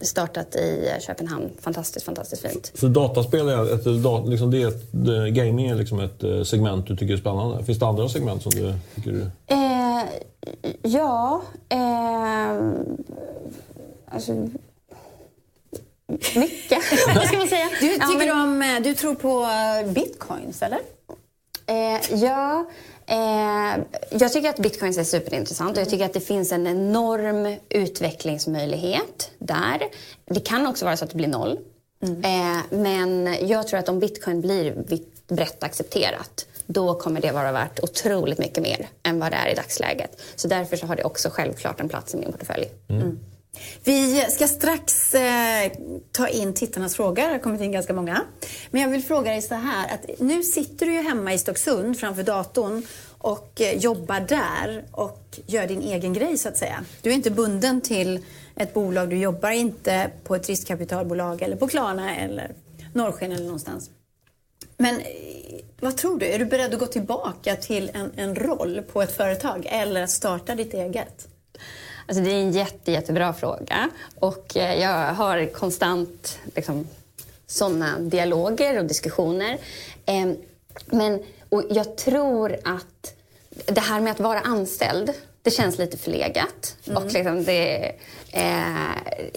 [0.00, 1.50] startat i Köpenhamn.
[1.60, 2.72] Fantastiskt, fantastiskt fint.
[2.74, 6.86] Så dataspel är ett, liksom det är ett, det- gaming är liksom ett eh, segment
[6.86, 7.64] du tycker är spännande.
[7.64, 10.00] Finns det andra segment som du tycker är...
[10.02, 10.04] Eh,
[10.82, 12.70] ja, eh,
[14.14, 14.48] alltså...
[16.36, 16.78] Mycket,
[17.16, 17.68] vad ska man säga?
[17.80, 20.78] Du, Ja, tycker men- du, om, eh, du tror på eh, bitcoins, eller?
[21.66, 22.64] Eh, ja,
[23.10, 27.56] eh, jag tycker att bitcoins är superintressant och jag tycker att det finns en enorm
[27.68, 29.82] utvecklingsmöjlighet där.
[30.26, 31.58] Det kan också vara så att det blir noll.
[32.02, 34.74] Eh, men jag tror att om bitcoin blir
[35.28, 39.54] brett accepterat då kommer det vara värt otroligt mycket mer än vad det är i
[39.54, 40.20] dagsläget.
[40.36, 42.68] Så därför så har det också självklart en plats i min portfölj.
[43.84, 45.72] Vi ska strax eh,
[46.12, 47.22] ta in tittarnas frågor.
[47.22, 48.22] Det har kommit in ganska många.
[48.70, 49.94] Men jag vill fråga dig så här.
[49.94, 52.82] Att nu sitter du ju hemma i Stocksund framför datorn
[53.18, 56.84] och eh, jobbar där och gör din egen grej så att säga.
[57.02, 58.24] Du är inte bunden till
[58.56, 59.10] ett bolag.
[59.10, 62.52] Du jobbar inte på ett riskkapitalbolag eller på Klarna eller
[62.92, 63.90] Norrsken eller någonstans.
[64.76, 65.04] Men eh,
[65.80, 66.26] vad tror du?
[66.26, 70.10] Är du beredd att gå tillbaka till en, en roll på ett företag eller att
[70.10, 71.28] starta ditt eget?
[72.10, 73.90] Alltså det är en jätte, jättebra fråga.
[74.20, 76.86] Och eh, jag har konstant liksom,
[77.46, 79.58] såna dialoger och diskussioner.
[80.06, 80.26] Eh,
[80.86, 83.14] men, och jag tror att
[83.66, 86.76] det här med att vara anställd, det känns lite förlegat.
[86.94, 87.92] Och liksom det,
[88.32, 88.64] eh,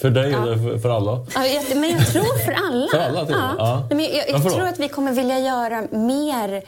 [0.01, 0.41] För dig Ja.
[0.43, 1.25] eller för, alla?
[1.35, 2.87] Ja, jag, men jag tror för alla.
[2.91, 3.27] För alla?
[3.57, 3.87] Ja.
[3.89, 6.63] Nej, Men jag, jag tror att vi kommer vilja göra mer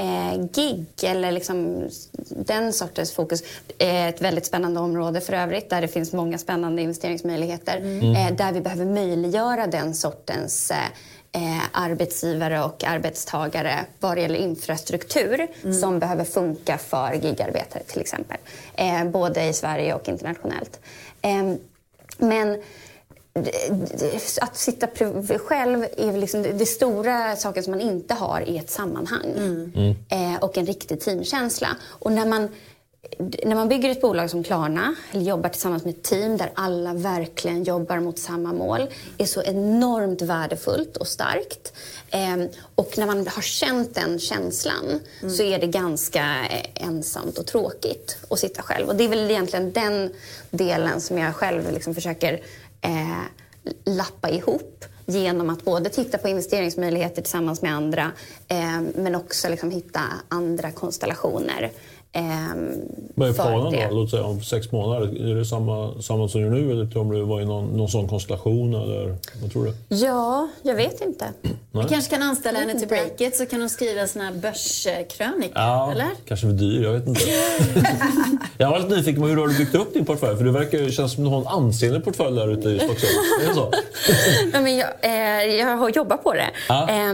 [0.00, 1.88] eh, gig eller liksom
[2.30, 3.42] den sortens fokus.
[3.78, 7.76] Eh, ett väldigt spännande område för övrigt där det finns många spännande investeringsmöjligheter.
[7.76, 10.70] Eh, där vi behöver möjliggöra den sortens
[11.32, 15.46] eh, arbetsgivare och arbetstagare vad det gäller infrastruktur
[15.80, 18.36] som behöver funka för gigarbetare till exempel.
[18.74, 20.80] Eh, både i Sverige och internationellt.
[21.22, 21.54] Eh,
[22.18, 22.62] men
[24.40, 24.86] att sitta
[25.38, 29.34] själv är väl liksom det, stora saken som man inte har i ett sammanhang.
[30.08, 31.68] Eh, och en riktig teamkänsla.
[31.82, 32.48] Och när man,
[33.44, 36.94] när man bygger ett bolag som Klarna, eller jobbar tillsammans med ett team där alla
[36.94, 38.86] verkligen jobbar mot samma mål,
[39.18, 41.72] är så enormt värdefullt och starkt.
[42.10, 42.36] Eh,
[42.74, 45.00] och när man har känt den känslan
[45.36, 48.88] så är det ganska eh, ensamt och tråkigt att sitta själv.
[48.88, 50.10] Och det är väl egentligen den
[50.50, 52.40] delen som jag själv liksom försöker
[52.80, 53.22] eh,
[53.84, 58.12] lappa ihop genom att både titta på investeringsmöjligheter tillsammans med andra
[58.48, 61.70] eh, men också liksom hitta andra konstellationer.
[62.12, 62.54] Eh,
[63.20, 63.86] vad är för planen det.
[63.90, 63.94] då?
[63.94, 65.30] Låt säga om sex månader.
[65.30, 68.08] Är det samma, samma som du nu eller tror du var i någon, någon sån
[68.08, 68.74] konstellation?
[68.74, 69.96] Eller, vad tror du?
[69.96, 71.24] Ja, jag vet inte.
[71.72, 72.94] Vi kanske kan anställa henne till inte.
[72.94, 75.52] Breakit så kan hon skriva såna här börskrönikor.
[75.54, 76.08] Ja, Eller?
[76.28, 76.82] kanske för dyr.
[76.82, 77.20] Jag vet inte.
[78.58, 80.36] jag var lite nyfiken på hur du har byggt upp din portfölj.
[80.36, 83.12] För det verkar ju kännas som du har en ansenlig portfölj där ute i Stocksund.
[83.42, 83.72] Är det så?
[84.52, 86.50] Ja, men jag, eh, jag har jobbat på det.
[86.68, 86.88] Ja.
[86.90, 87.12] Eh,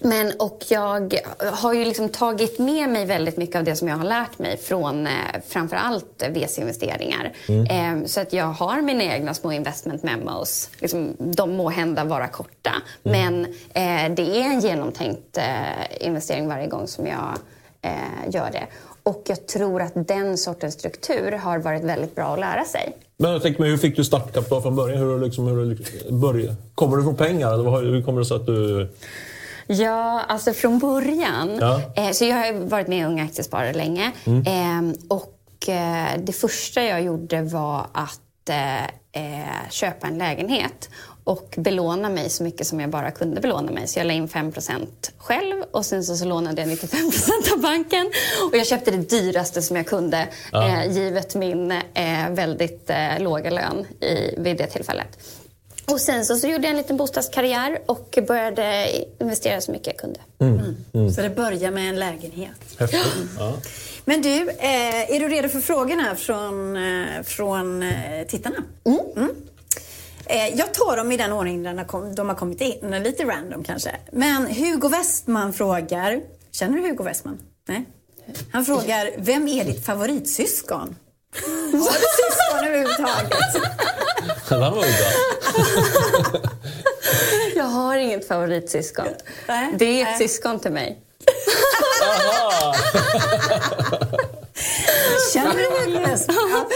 [0.00, 1.20] men, och jag
[1.52, 4.56] har ju liksom tagit med mig väldigt mycket av det som jag har lärt mig
[4.56, 5.12] från eh,
[5.48, 7.32] framförallt VC-investeringar.
[7.48, 10.70] Eh, så att jag har mina egna små investment memos.
[10.78, 16.66] Liksom, de må hända vara korta, men eh, det är en genomtänkt eh, investering varje
[16.66, 17.38] gång som jag
[17.82, 18.66] eh, gör det.
[19.02, 22.96] Och jag tror att den sortens struktur har varit väldigt bra att lära sig.
[23.16, 24.98] Men jag tänker mig, hur fick du startkapital från början?
[24.98, 26.54] Hur, liksom, hur?
[26.74, 27.52] Kommer du från pengar?
[27.52, 28.88] Eller hur kommer det sig att du...
[29.66, 31.58] Ja, alltså från början.
[31.60, 31.80] Ja.
[31.96, 34.12] Eh, så jag har varit med i Unga Aktiesparare länge.
[34.26, 40.88] Eh, och eh, det första jag gjorde var att eh, eh, köpa en lägenhet
[41.24, 43.86] och belåna mig så mycket som jag bara kunde belåna mig.
[43.88, 44.86] Så jag la in 5%
[45.18, 48.10] själv och sen så, så lånade jag 95% av banken.
[48.50, 51.74] Och jag köpte det dyraste som jag kunde eh, givet min
[52.30, 55.18] väldigt låga lön i, vid det tillfället.
[55.90, 58.88] Och sen så, så gjorde jag en liten bostadskarriär och började
[59.20, 60.20] investera så mycket jag kunde.
[60.40, 61.12] Mm.
[61.12, 62.78] Så det börjar med en lägenhet.
[62.78, 63.00] Häftigt.
[63.38, 63.56] Ja.
[64.04, 68.56] Men du, eh, är du redo för frågorna från, eh, från eh, tittarna?
[68.84, 69.30] Mm.
[70.26, 73.24] Eh, jag tar dem i den ordning de har, kom, de har kommit in, lite
[73.24, 73.96] random kanske.
[74.12, 76.20] Men Hugo Westman frågar,
[76.52, 77.38] känner du Hugo Westman?
[77.68, 77.84] Nej?
[78.52, 80.96] Han frågar, vem är ditt favoritsyskon?
[81.72, 84.35] Har du syskon överhuvudtaget?
[84.48, 84.86] Den var udda.
[87.56, 89.06] Jag har inget favoritsyskon.
[89.48, 90.28] Nej, Det är ett nej.
[90.28, 90.98] syskon till mig.
[95.32, 96.36] Känner du Westman?
[96.50, 96.66] Ja.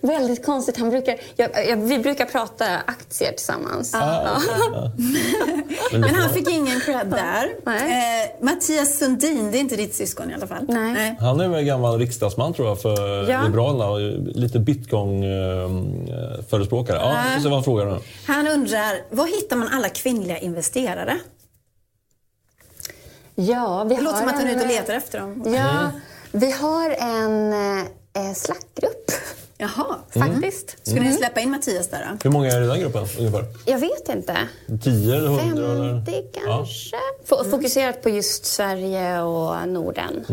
[0.00, 0.76] Väldigt konstigt.
[0.78, 3.90] Han brukar, jag, jag, vi brukar prata aktier tillsammans.
[3.92, 4.40] Ja.
[5.92, 7.50] Men han fick ingen cred där.
[7.64, 8.22] Nej.
[8.22, 10.64] Eh, Mattias Sundin, det är inte ditt syskon i alla fall.
[10.68, 11.16] Nej.
[11.20, 13.42] Han är väl gammal riksdagsman tror jag för Ja.
[13.42, 13.90] Liberalerna.
[13.90, 14.00] och
[14.36, 16.98] Lite bitcoin-förespråkare.
[16.98, 17.98] Ja, vi får se vad han frågar nu.
[18.26, 21.18] Han undrar, var hittar man alla kvinnliga investerare?
[23.34, 25.42] Ja, vi Det låter har som att han är ute och letar efter dem.
[25.46, 25.90] Ja,
[26.36, 29.12] vi har en eh, slackgrupp
[29.58, 29.96] Jaha.
[30.10, 30.76] faktiskt.
[30.88, 32.18] Ska ni släppa in Mattias där då?
[32.24, 33.44] Hur många är det i den gruppen ungefär?
[33.66, 34.36] Jag vet inte.
[34.84, 35.64] 10 eller 100?
[35.72, 35.94] Eller?
[36.06, 36.96] 50 kanske.
[37.24, 40.24] F- Fokuserat på just Sverige och Norden.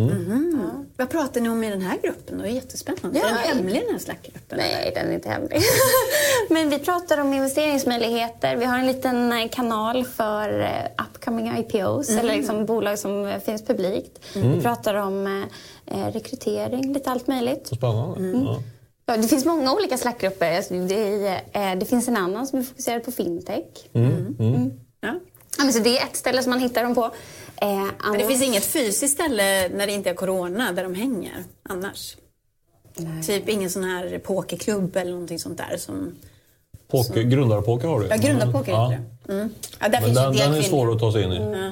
[0.97, 2.37] Vad pratar ni om i den här gruppen?
[2.37, 3.19] Det är jättespännande.
[3.19, 3.25] Ja.
[3.25, 4.57] är den hemlig den här Slack-gruppen?
[4.57, 5.61] Nej, den är inte hemlig.
[6.49, 8.55] Men vi pratar om investeringsmöjligheter.
[8.55, 13.39] Vi har en liten eh, kanal för eh, upcoming IPOs, eller liksom bolag som eh,
[13.39, 14.19] finns publikt.
[14.33, 15.45] Vi pratar om
[16.13, 17.67] rekrytering, lite allt möjligt.
[17.67, 18.37] Så spännande.
[18.45, 18.59] Ja.
[19.05, 20.55] Ja, det finns många olika Slackgrupper.
[20.57, 21.41] Alltså, Det, är,
[21.73, 23.65] eh, det finns en annan som är fokuserad på fintech.
[25.01, 25.19] Ja.
[25.57, 27.03] Ja, men så det är ett ställe som man hittar dem på.
[27.55, 31.43] Eh, Men det finns inget fysiskt ställe när det inte är corona där de hänger
[31.69, 32.17] annars?
[33.27, 36.15] Typ ingen sån här pokerklubb eller någonting sånt där som...
[36.87, 38.89] Poker, grundarpoker har du Ja, grundarpoker ja.
[38.89, 39.33] heter det.
[39.33, 39.49] Mm.
[39.79, 41.35] Ja, där Men finns den, den är svår att ta sig in i.
[41.37, 41.71] Eh,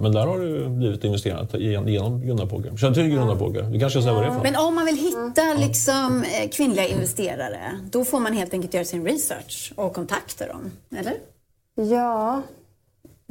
[0.00, 2.76] Men där har du blivit investerat genom grundarpoker.
[2.76, 3.62] Känner du till grundarpoker?
[3.62, 4.42] Vi kanske ska säga vad det är för?
[4.42, 8.84] Men om man vill hitta liksom, eh, kvinnliga investerare, då får man helt enkelt göra
[8.84, 11.14] sin research och kontakta dem, eller?
[11.74, 12.42] Ja.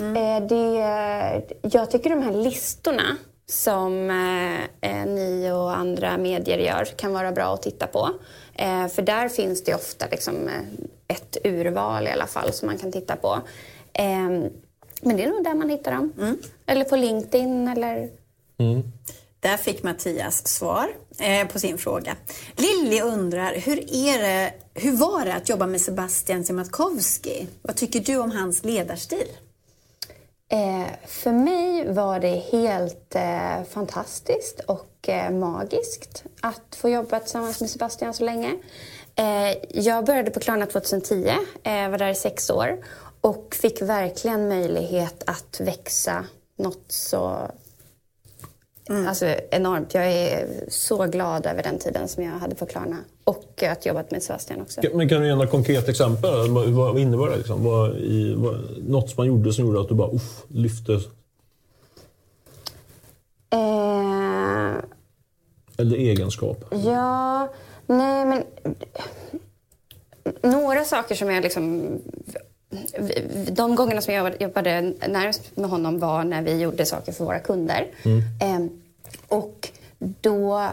[0.02, 4.10] Eh, det, jag tycker de här listorna som
[4.82, 8.10] eh, ni och andra medier gör kan vara bra att titta på.
[8.54, 10.50] Eh, för där finns det ofta liksom,
[11.08, 13.38] ett urval i alla fall som man kan titta på.
[13.94, 14.50] Eh,
[15.02, 16.38] men det är nog där man hittar dem.
[16.66, 18.10] Eller på LinkedIn eller...
[19.40, 22.16] Där fick Mattias svar eh, på sin fråga.
[22.56, 27.48] Lilly undrar, hur, är det, hur var det att jobba med Sebastian Siemiatkowski?
[27.62, 29.28] Vad tycker du om hans ledarstil?
[30.52, 37.62] Eh, för mig var det helt eh, fantastiskt och eh, magiskt att få jobba tillsammans
[37.62, 38.56] med Sebastian så länge.
[39.16, 41.28] Eh, jag började på Klarna 2010,
[41.64, 42.78] eh, var där i sex år
[43.22, 46.26] och fick verkligen möjlighet att växa
[46.58, 47.52] något så
[48.90, 49.94] Alltså enormt.
[49.94, 52.98] Jag är så glad över den tiden som jag hade på Klarna.
[53.24, 54.82] Och att jobbat med Sebastian också.
[54.94, 56.50] Men kan du ge några konkreta exempel?
[56.50, 57.38] Vad, vad innebär det?
[57.38, 57.64] Liksom?
[57.64, 60.94] Vad, i, vad, något som man gjorde som gjorde att du bara uff, lyfte?
[63.50, 64.76] Eh,
[65.78, 66.66] Eller egenskap?
[66.86, 67.50] Ja,
[67.88, 68.44] nej men...
[70.42, 71.90] Några saker som jag liksom...
[73.52, 77.40] De gångerna som jag jobbade närmast med honom var när vi gjorde saker för våra
[77.40, 77.88] kunder.
[78.42, 78.70] Ehm,
[79.28, 80.70] och då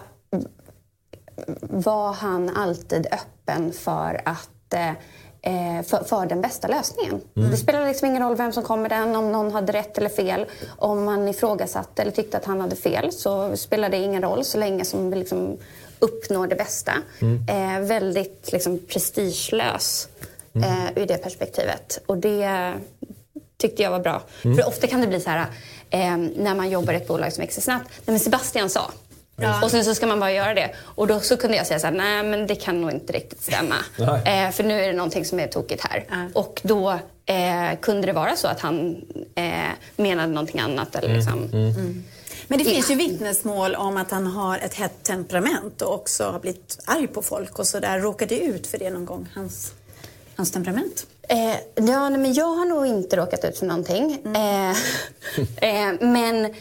[1.60, 7.20] var han alltid öppen för att eh, för, för den bästa lösningen.
[7.34, 10.08] Det spelade liksom ingen roll vem som kom med den, om någon hade rätt eller
[10.08, 10.46] fel.
[10.76, 14.58] Om man ifrågasatte eller tyckte att han hade fel så spelade det ingen roll så
[14.58, 15.56] länge som vi liksom
[15.98, 16.92] uppnår det bästa.
[17.48, 20.08] Eh, väldigt liksom, prestigelös
[20.62, 21.98] eh, ur det perspektivet.
[22.06, 22.72] Och det
[23.58, 24.22] tyckte jag var bra.
[24.42, 25.46] För ofta kan det bli så här
[25.90, 27.88] eh, när man jobbar i ett bolag som växer snabbt.
[27.88, 28.90] Nej, men Sebastian sa.
[29.62, 30.70] Och sen så ska man bara göra det.
[30.78, 33.42] Och då så kunde jag säga så här, nej men det kan nog inte riktigt
[33.42, 33.74] stämma.
[34.24, 36.28] Eh, för nu är det någonting som är tokigt här.
[36.32, 36.90] Och då
[37.26, 39.44] eh, kunde det vara så att han eh,
[39.96, 40.94] menade någonting annat.
[40.94, 41.48] Eller liksom.
[42.48, 46.38] Men det finns ju vittnesmål om att han har ett hett temperament och också har
[46.40, 48.00] blivit arg på folk och så där.
[48.00, 49.72] Råkade ut för det någon gång, hans,
[50.36, 51.06] hans temperament?
[51.28, 54.12] Eh, ja, nej, men jag har nog inte råkat ut för någonting.
[54.36, 54.70] Eh,
[55.56, 56.54] eh, men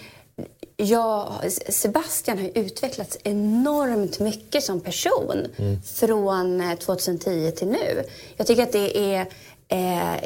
[0.77, 1.31] jag,
[1.69, 5.47] Sebastian har utvecklats enormt mycket som person
[5.95, 8.03] från eh, 2010 till nu.
[8.38, 9.27] Jag tycker att det är
[9.67, 10.19] eh,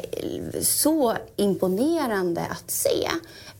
[0.62, 3.08] så imponerande att se.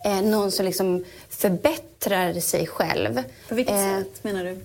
[0.05, 1.83] Eh, någon som liksom förbättrar
[2.41, 3.23] sig själv.
[3.49, 4.59] På vilket Eh, sätt menar du?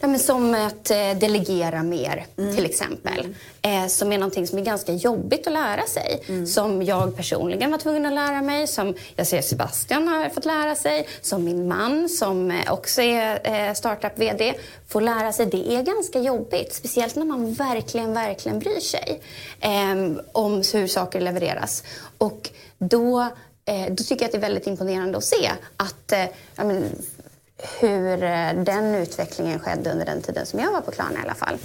[0.00, 3.34] Ja, men som att eh, delegera mer, till exempel.
[3.62, 6.22] Eh, som är någonting som är ganska jobbigt att lära sig.
[6.46, 8.66] Som jag personligen var tvungen att lära mig.
[8.66, 11.08] Som jag ser Sebastian har fått lära sig.
[11.20, 14.54] Som min man, som eh, också är eh, startup-VD,
[14.88, 15.46] får lära sig.
[15.46, 16.74] Det är ganska jobbigt.
[16.74, 19.20] Speciellt när man verkligen, verkligen bryr sig
[19.60, 21.84] eh, om hur saker levereras.
[22.18, 23.28] Och då,
[23.90, 26.24] då tycker jag att det är väldigt imponerande att se att eh,
[26.56, 26.84] men,
[27.80, 31.34] hur eh, den utvecklingen skedde under den tiden som jag var på Klarna i alla
[31.34, 31.56] fall.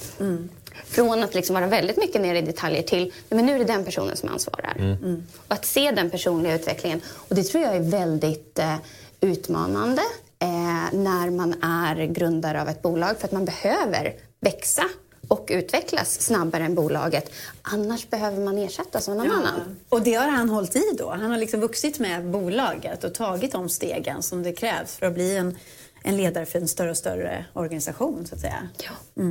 [0.86, 3.86] Från att liksom vara väldigt mycket nere i detaljer till men nu är det den
[3.86, 4.76] personen som ansvarar.
[4.80, 5.24] Mm.
[5.48, 7.02] Och att se den personliga utvecklingen.
[7.08, 8.76] Och det tror jag är väldigt eh,
[9.22, 10.02] utmanande
[10.40, 14.84] eh, när man är grundare av ett bolag för att man behöver växa
[15.28, 17.32] och utvecklas snabbare än bolaget.
[17.62, 19.78] Annars behöver man ersättas av någon annan.
[19.90, 21.10] Och det har han hållit i då.
[21.10, 25.14] Han har liksom vuxit med bolaget och tagit de stegen som det krävs för att
[25.14, 25.58] bli en,
[26.04, 28.70] en ledare för en större och större organisation så att säga.
[28.78, 29.24] Ja.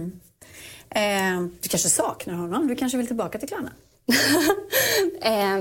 [0.94, 2.68] Eh, du kanske saknar honom?
[2.68, 3.70] Du kanske vill tillbaka till Klarna?
[5.22, 5.60] Eh,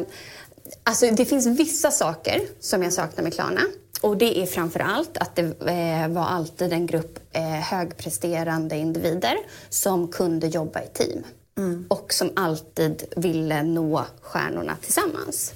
[0.84, 3.62] alltså det finns vissa saker som jag saknar med Klarna.
[4.02, 9.38] Och det är framför allt att det eh, var alltid en grupp eh, högpresterande individer
[9.70, 11.24] som kunde jobba i team.
[11.88, 15.54] Och som alltid ville nå stjärnorna tillsammans.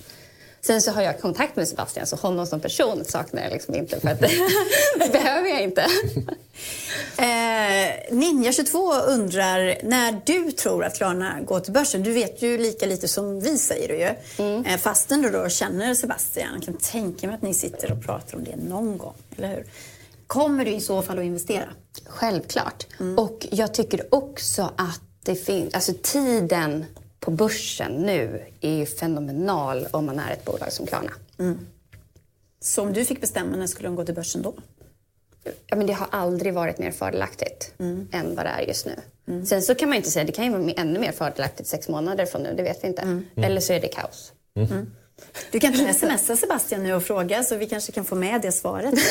[0.66, 4.00] Sen så har jag kontakt med Sebastian, så honom som person saknar jag liksom inte
[4.00, 5.86] för att det behöver jag inte.
[7.18, 12.04] Eh, Ninja22 undrar när du tror att Klarna går till börsen.
[12.04, 14.64] Du vet ju lika lite som vi säger du ju.
[14.66, 16.50] Eh, fastän du då känner Sebastian.
[16.54, 19.66] Jag kan tänka mig att ni sitter och pratar om det någon gång, eller hur?
[20.28, 21.70] Kommer du i så fall att investera?
[22.06, 22.88] Självklart.
[23.18, 25.74] Och jag tycker också att det finns...
[25.74, 26.86] Alltså tiden
[27.26, 31.12] på börsen nu är ju fenomenal om man är ett bolag som Klarna.
[32.60, 34.54] Så om du fick bestämma, när skulle de gå till börsen då?
[35.68, 37.74] Ja, men det har aldrig varit mer fördelaktigt
[38.12, 38.96] än vad det är just nu.
[39.46, 41.88] Sen så kan man ju inte säga, det kan ju vara ännu mer fördelaktigt sex
[41.90, 43.22] månader från nu, det vet vi inte.
[43.36, 44.34] Eller så är det kaos.
[45.52, 48.52] Du kan inte smsa Sebastian nu och fråga så vi kanske kan få med det
[48.52, 48.94] svaret.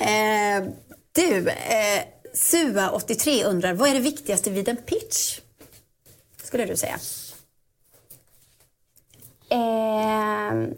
[0.00, 0.64] Eh,
[1.12, 2.02] du, eh,
[2.34, 5.40] Sua83 undrar, vad är det viktigaste vid en pitch?
[6.46, 6.98] Skulle du säga?
[9.48, 10.68] Eh,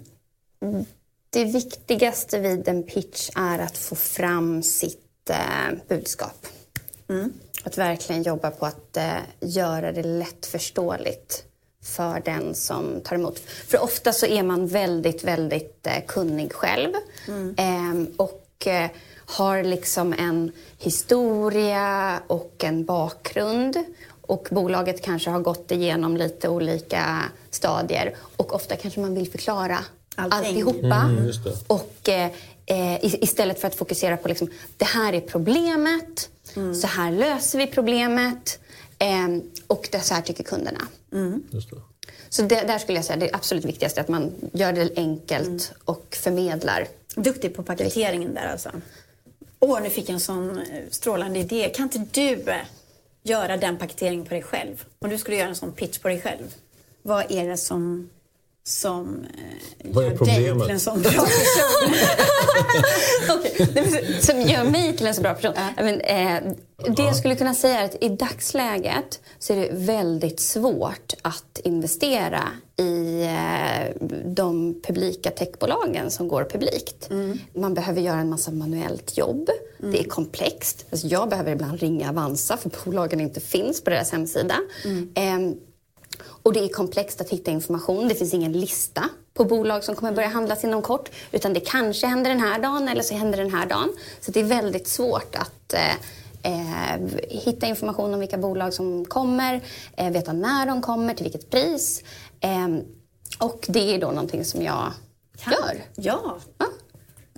[1.30, 6.46] det viktigaste vid en pitch är att få fram sitt eh, budskap.
[7.64, 11.44] Att verkligen jobba på att eh, göra det lättförståeligt
[11.82, 13.38] för den som tar emot.
[13.38, 16.92] För ofta så är man väldigt, väldigt eh, kunnig själv.
[17.56, 18.90] Ehm, och eh,
[19.26, 23.76] har liksom en historia och en bakgrund.
[24.28, 28.16] Och bolaget kanske har gått igenom lite olika stadier.
[28.36, 29.78] Och ofta kanske man vill förklara
[30.16, 30.38] Allting.
[30.38, 30.96] alltihopa.
[30.96, 31.30] Mm.
[31.66, 36.74] Och eh, istället för att fokusera på liksom, det här är problemet, Mm.
[36.74, 38.58] så här löser vi problemet
[38.98, 39.28] eh,
[39.66, 40.80] och det så här tycker kunderna.
[41.50, 41.76] Just det.
[42.28, 45.60] Så det, där skulle jag säga det absolut viktigaste, att man gör det enkelt Mm.
[45.84, 46.86] och förmedlar.
[47.14, 48.70] Duktig på paketeringen där alltså.
[49.60, 51.72] Åh, nu fick jag en sån eh, strålande idé.
[51.76, 52.56] Kan inte du eh,
[53.28, 54.84] göra den paketeringen på dig själv?
[54.98, 56.54] Om du skulle göra en sån pitch på dig själv.
[57.02, 58.10] Vad är det som,
[58.64, 60.62] som eh, Vad är problemet?
[60.66, 61.94] till en sån bra person?
[64.20, 65.52] Som gör mig till en så bra person.
[65.56, 66.52] Ja, Men, eh,
[66.96, 71.60] det jag skulle kunna säga är att i dagsläget så är det väldigt svårt att
[71.64, 77.10] investera i eh, de publika techbolagen som går publikt.
[77.54, 79.50] Man behöver göra en massa manuellt jobb.
[79.78, 80.86] Det är komplext.
[80.90, 84.56] Alltså jag behöver ibland ringa Avanza för bolagen inte finns på deras hemsida.
[85.14, 85.56] Ehm,
[86.42, 88.08] och det är komplext att hitta information.
[88.08, 91.10] Det finns ingen lista på bolag som kommer börja handlas inom kort.
[91.32, 93.92] Utan det kanske händer den här dagen eller så händer den här dagen.
[94.20, 95.94] Så det är väldigt svårt att eh,
[96.42, 99.60] eh, hitta information om vilka bolag som kommer,
[99.96, 102.02] eh, veta när de kommer, till vilket pris.
[102.40, 102.68] Eh,
[103.38, 104.92] och det är då någonting som jag
[105.46, 105.84] gör.
[105.96, 106.36] Ja.
[106.58, 106.66] Ja,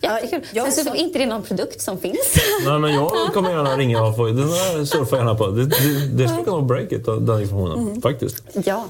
[0.03, 0.41] jättekul.
[0.43, 2.35] Ja, jag Sen så så- är inte det någon produkt som finns.
[2.65, 4.27] Nej, men jag kommer gärna ringa och få...
[4.27, 5.47] Den där surfar jag gärna på.
[5.47, 8.03] Det, det, det ska kunna vara break it, den informationen.
[8.03, 8.45] Faktiskt.
[8.65, 8.89] ja.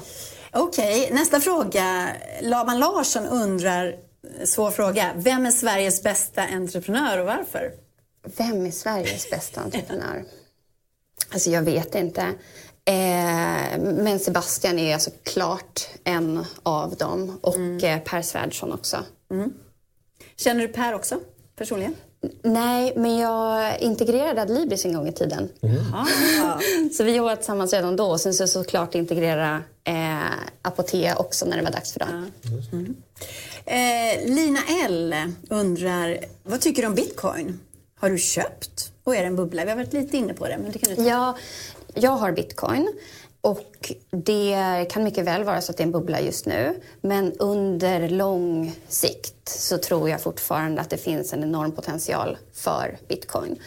[0.53, 2.07] Okej, nästa fråga.
[2.41, 3.95] Laban Larsson undrar,
[4.45, 5.11] svår fråga.
[5.15, 7.71] Vem är Sveriges bästa entreprenör och varför?
[8.37, 10.23] Vem är Sveriges bästa entreprenör?
[11.33, 12.21] Alltså jag vet inte.
[12.85, 17.39] Eh, men Sebastian är alltså klart en av dem.
[17.41, 18.97] Och eh, Per Svärdson också.
[20.37, 21.19] Känner du Per också,
[21.55, 21.95] personligen?
[22.43, 25.49] Nej, men jag integrerade Adlibris en gång i tiden.
[25.93, 26.05] Ah.
[26.93, 28.17] Så vi jobbade tillsammans redan då.
[28.17, 30.19] Sen så såklart integrera eh,
[30.61, 32.31] Apotea också när det var dags för dem.
[33.65, 35.15] Eh, Lina L
[35.49, 37.59] undrar, vad tycker du om bitcoin?
[37.99, 38.91] Har du köpt?
[39.03, 39.63] Och är det en bubbla?
[39.63, 40.57] Vi har varit lite inne på det.
[40.57, 41.37] Men det kan du Ja,
[41.93, 42.93] jag har bitcoin.
[43.41, 46.79] Och det kan mycket väl vara så att det är en bubbla just nu.
[47.01, 52.97] Men under lång sikt så tror jag fortfarande att det finns en enorm potential för
[53.07, 53.59] bitcoin.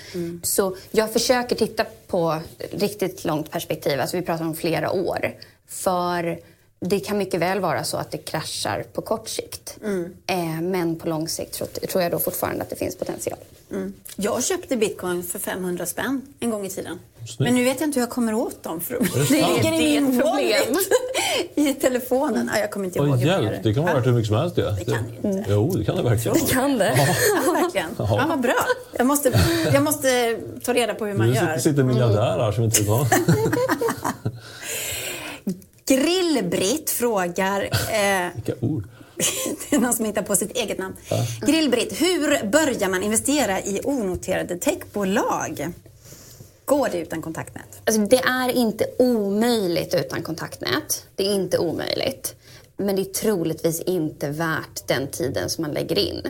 [0.42, 5.34] Så jag försöker titta på riktigt långt perspektiv, alltså vi pratar om flera år.
[5.66, 6.40] För
[6.80, 9.78] det kan mycket väl vara så att det kraschar på kort sikt.
[10.26, 13.38] Eh, men på lång sikt tror jag då fortfarande att det finns potential.
[14.16, 16.98] Jag köpte bitcoin för 500 spänn en gång i tiden.
[17.26, 17.38] Snyggt.
[17.40, 18.80] Men nu vet jag inte hur jag kommer åt dem.
[18.80, 20.76] För det det ligger i Det är min ett problem.
[21.54, 22.50] I telefonen.
[22.54, 24.56] Ja, jag kommer inte ihåg gör hjälp, det kan vara värt hur mycket som helst.
[24.56, 25.50] Det, Det kan det inte.
[25.52, 26.36] Jo, det kan det verkligen.
[26.38, 26.94] Kan det?
[27.46, 27.88] Ja, verkligen.
[27.98, 28.54] Ja, vad bra.
[28.92, 29.40] Jag måste,
[29.72, 31.40] jag måste ta reda på hur man Nu gör.
[31.40, 33.06] sitter, sitter en miljardär här som inte vet vad.
[35.86, 37.62] Grillbritt frågar...
[37.62, 38.84] Eh, Vilka ord.
[39.70, 40.96] det är någon som hittar på sitt eget namn.
[41.46, 45.72] Grillbritt, hur börjar man investera i onoterade techbolag?
[46.64, 47.80] Går det utan kontaktnät?
[47.84, 51.06] Alltså, det är inte omöjligt utan kontaktnät.
[51.14, 52.34] Det är inte omöjligt.
[52.76, 56.22] Men det är troligtvis inte värt den tiden som man lägger in.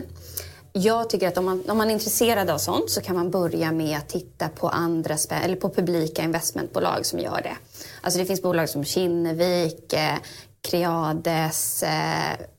[0.77, 3.71] Jag tycker att om man, om man är intresserad av sånt så kan man börja
[3.71, 7.57] med att titta på andra eller på publika investmentbolag som gör det.
[8.01, 10.15] Alltså det finns bolag som Kinnevik, eh,
[10.61, 11.83] Creades,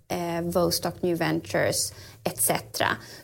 [0.09, 1.92] eh, eh, Vostok New Ventures
[2.24, 2.50] etc.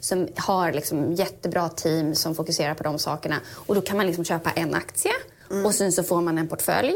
[0.01, 3.41] Som har liksom jättebra team som fokuserar på de sakerna.
[3.51, 5.13] Och då kan man liksom köpa en aktie
[5.65, 6.95] och sen så får man en portfölj.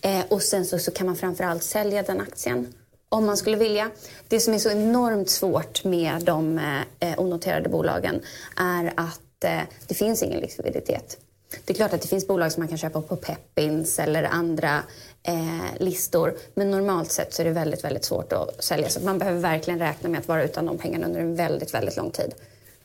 [0.00, 2.74] Eh, och sen så, så kan man framförallt sälja den aktien
[3.08, 3.90] om man skulle vilja.
[4.28, 6.58] Det som är så enormt svårt med de
[7.00, 8.20] eh, onoterade bolagen
[8.56, 11.18] är att eh, det finns ingen likviditet.
[11.64, 14.82] Det är klart att det finns bolag som man kan köpa på Peppins eller andra
[15.22, 16.34] eh, listor.
[16.54, 18.88] Men normalt sett så är det väldigt, väldigt svårt att sälja.
[18.88, 21.96] Så man behöver verkligen räkna med att vara utan de pengarna under en väldigt, väldigt
[21.96, 22.34] lång tid.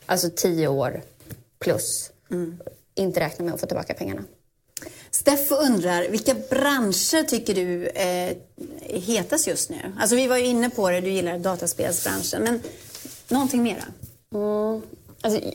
[0.05, 1.01] Alltså tio år
[1.59, 2.11] plus.
[2.95, 4.23] Inte räkna med att få tillbaka pengarna.
[5.11, 8.35] Steffo undrar, vilka branscher tycker du eh,
[8.81, 9.93] är hetast just nu?
[9.99, 12.43] Alltså vi var ju inne på det, du gillar dataspelsbranschen.
[12.43, 12.61] Men
[13.27, 13.83] någonting mera?
[14.33, 14.81] Mm.
[15.27, 15.51] Alltså,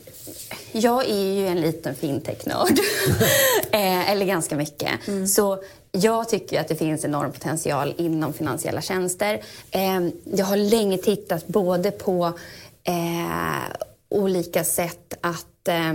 [0.72, 2.78] jag är ju en liten fintech-nörd.
[3.72, 4.90] eh, eller ganska mycket.
[5.34, 5.62] Så
[5.92, 9.42] jag tycker att det finns enorm potential inom finansiella tjänster.
[9.70, 12.32] Eh, jag har länge tittat både på
[12.84, 13.76] eh,
[14.08, 15.92] olika sätt att eh,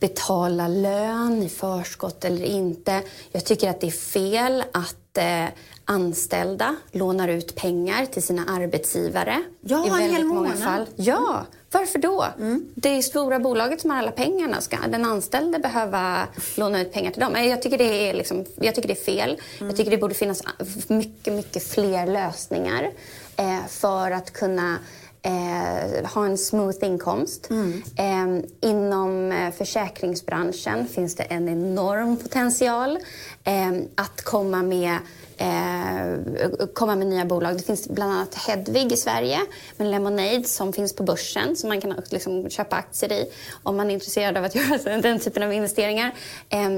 [0.00, 3.02] betala lön i förskott eller inte.
[3.32, 5.44] Jag tycker att det är fel att eh,
[5.84, 9.42] anställda lånar ut pengar till sina arbetsgivare.
[9.60, 10.86] Ja, i en väldigt hel många fall.
[10.96, 12.26] Ja, varför då?
[12.74, 14.60] Det är stora bolaget som har alla pengarna.
[14.60, 17.44] Ska den anställde behöva låna ut pengar till dem?
[17.44, 19.40] Jag tycker det är, liksom, jag tycker det är fel.
[19.58, 20.42] Jag tycker det borde finnas
[20.88, 22.90] mycket, mycket fler lösningar
[23.36, 24.78] eh, för att kunna
[25.22, 27.48] eh, ha en smooth inkomst.
[27.96, 32.98] Eh, inom eh, försäkringsbranschen finns det en enorm potential
[33.44, 34.98] eh, att komma med
[35.36, 37.56] eh, komma med nya bolag.
[37.56, 39.38] Det finns bland annat Hedvig i Sverige,
[39.76, 43.30] med Lemonade som finns på börsen som man kan liksom köpa aktier i
[43.62, 44.54] om man är intresserad av att
[44.84, 46.14] göra den typen av investeringar.
[46.48, 46.70] Eh,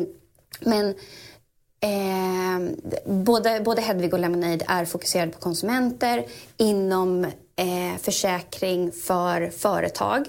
[0.61, 0.95] men
[1.84, 2.61] Eh,
[3.05, 6.24] både, både Hedvig och Lemonade är fokuserade på konsumenter.
[6.57, 7.26] Inom
[7.57, 10.26] eh, försäkring för företag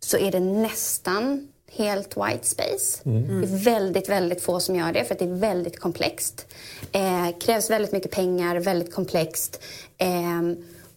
[0.00, 3.00] så är det nästan helt white space.
[3.04, 6.46] Det är väldigt, väldigt få som gör det för att det är väldigt komplext.
[6.92, 9.60] Eh, krävs väldigt mycket pengar, väldigt komplext.
[9.98, 10.08] Eh,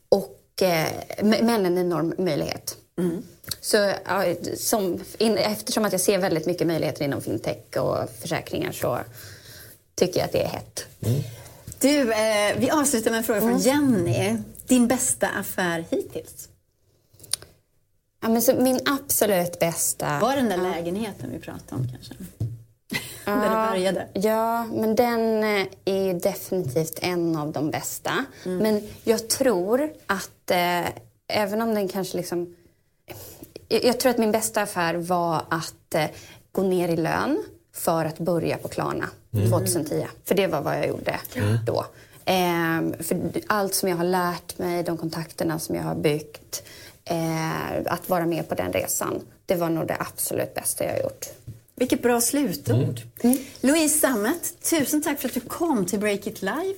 [0.09, 0.88] och, eh,
[1.23, 2.78] men en enorm möjlighet.
[3.61, 4.26] Så ja,
[4.57, 8.99] som, in, eftersom att jag ser väldigt mycket möjligheter inom fintech och försäkringar så
[9.95, 10.86] tycker jag att det är hett.
[11.80, 14.38] Du, eh, vi avslutar med en fråga från Jenny.
[14.68, 16.49] Din bästa affär hittills?
[18.22, 20.20] Ja, men så min absolut bästa...
[20.20, 22.13] Var den där lägenheten vi pratade om kanske?
[23.26, 24.07] Där det började?
[24.13, 28.26] Ja, men den eh, är ju definitivt en av de bästa.
[28.43, 30.86] Men jag tror att, eh,
[31.28, 32.55] även om den kanske liksom...
[33.68, 36.05] Jag, jag tror att min bästa affär var att eh,
[36.51, 37.43] gå ner i lön
[37.74, 39.09] för att börja på Klarna
[39.49, 40.07] 2010.
[40.26, 41.20] För det var vad jag gjorde
[41.66, 41.86] då.
[42.26, 46.63] Ehm, för allt som jag har lärt mig, de kontakterna som jag har byggt,
[47.05, 50.99] eh, att vara med på den resan, det var nog det absolut bästa jag har
[50.99, 51.26] gjort.
[51.76, 52.99] Vilket bra slutord.
[53.61, 56.76] Louise Sammet, tusen tack för att du kom till Break It Live.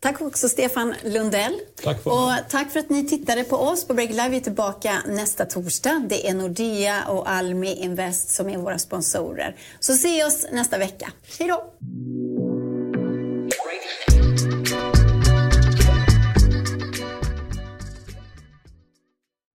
[0.00, 1.60] Tack också Stefan Lundell.
[1.82, 4.28] Tack för och tack för att ni tittade på oss på Break Live.
[4.28, 6.06] Vi är tillbaka nästa torsdag.
[6.08, 9.56] Det är Nordea och Almi Invest som är våra sponsorer.
[9.80, 11.12] Så se oss nästa vecka.
[11.38, 11.72] Hej då!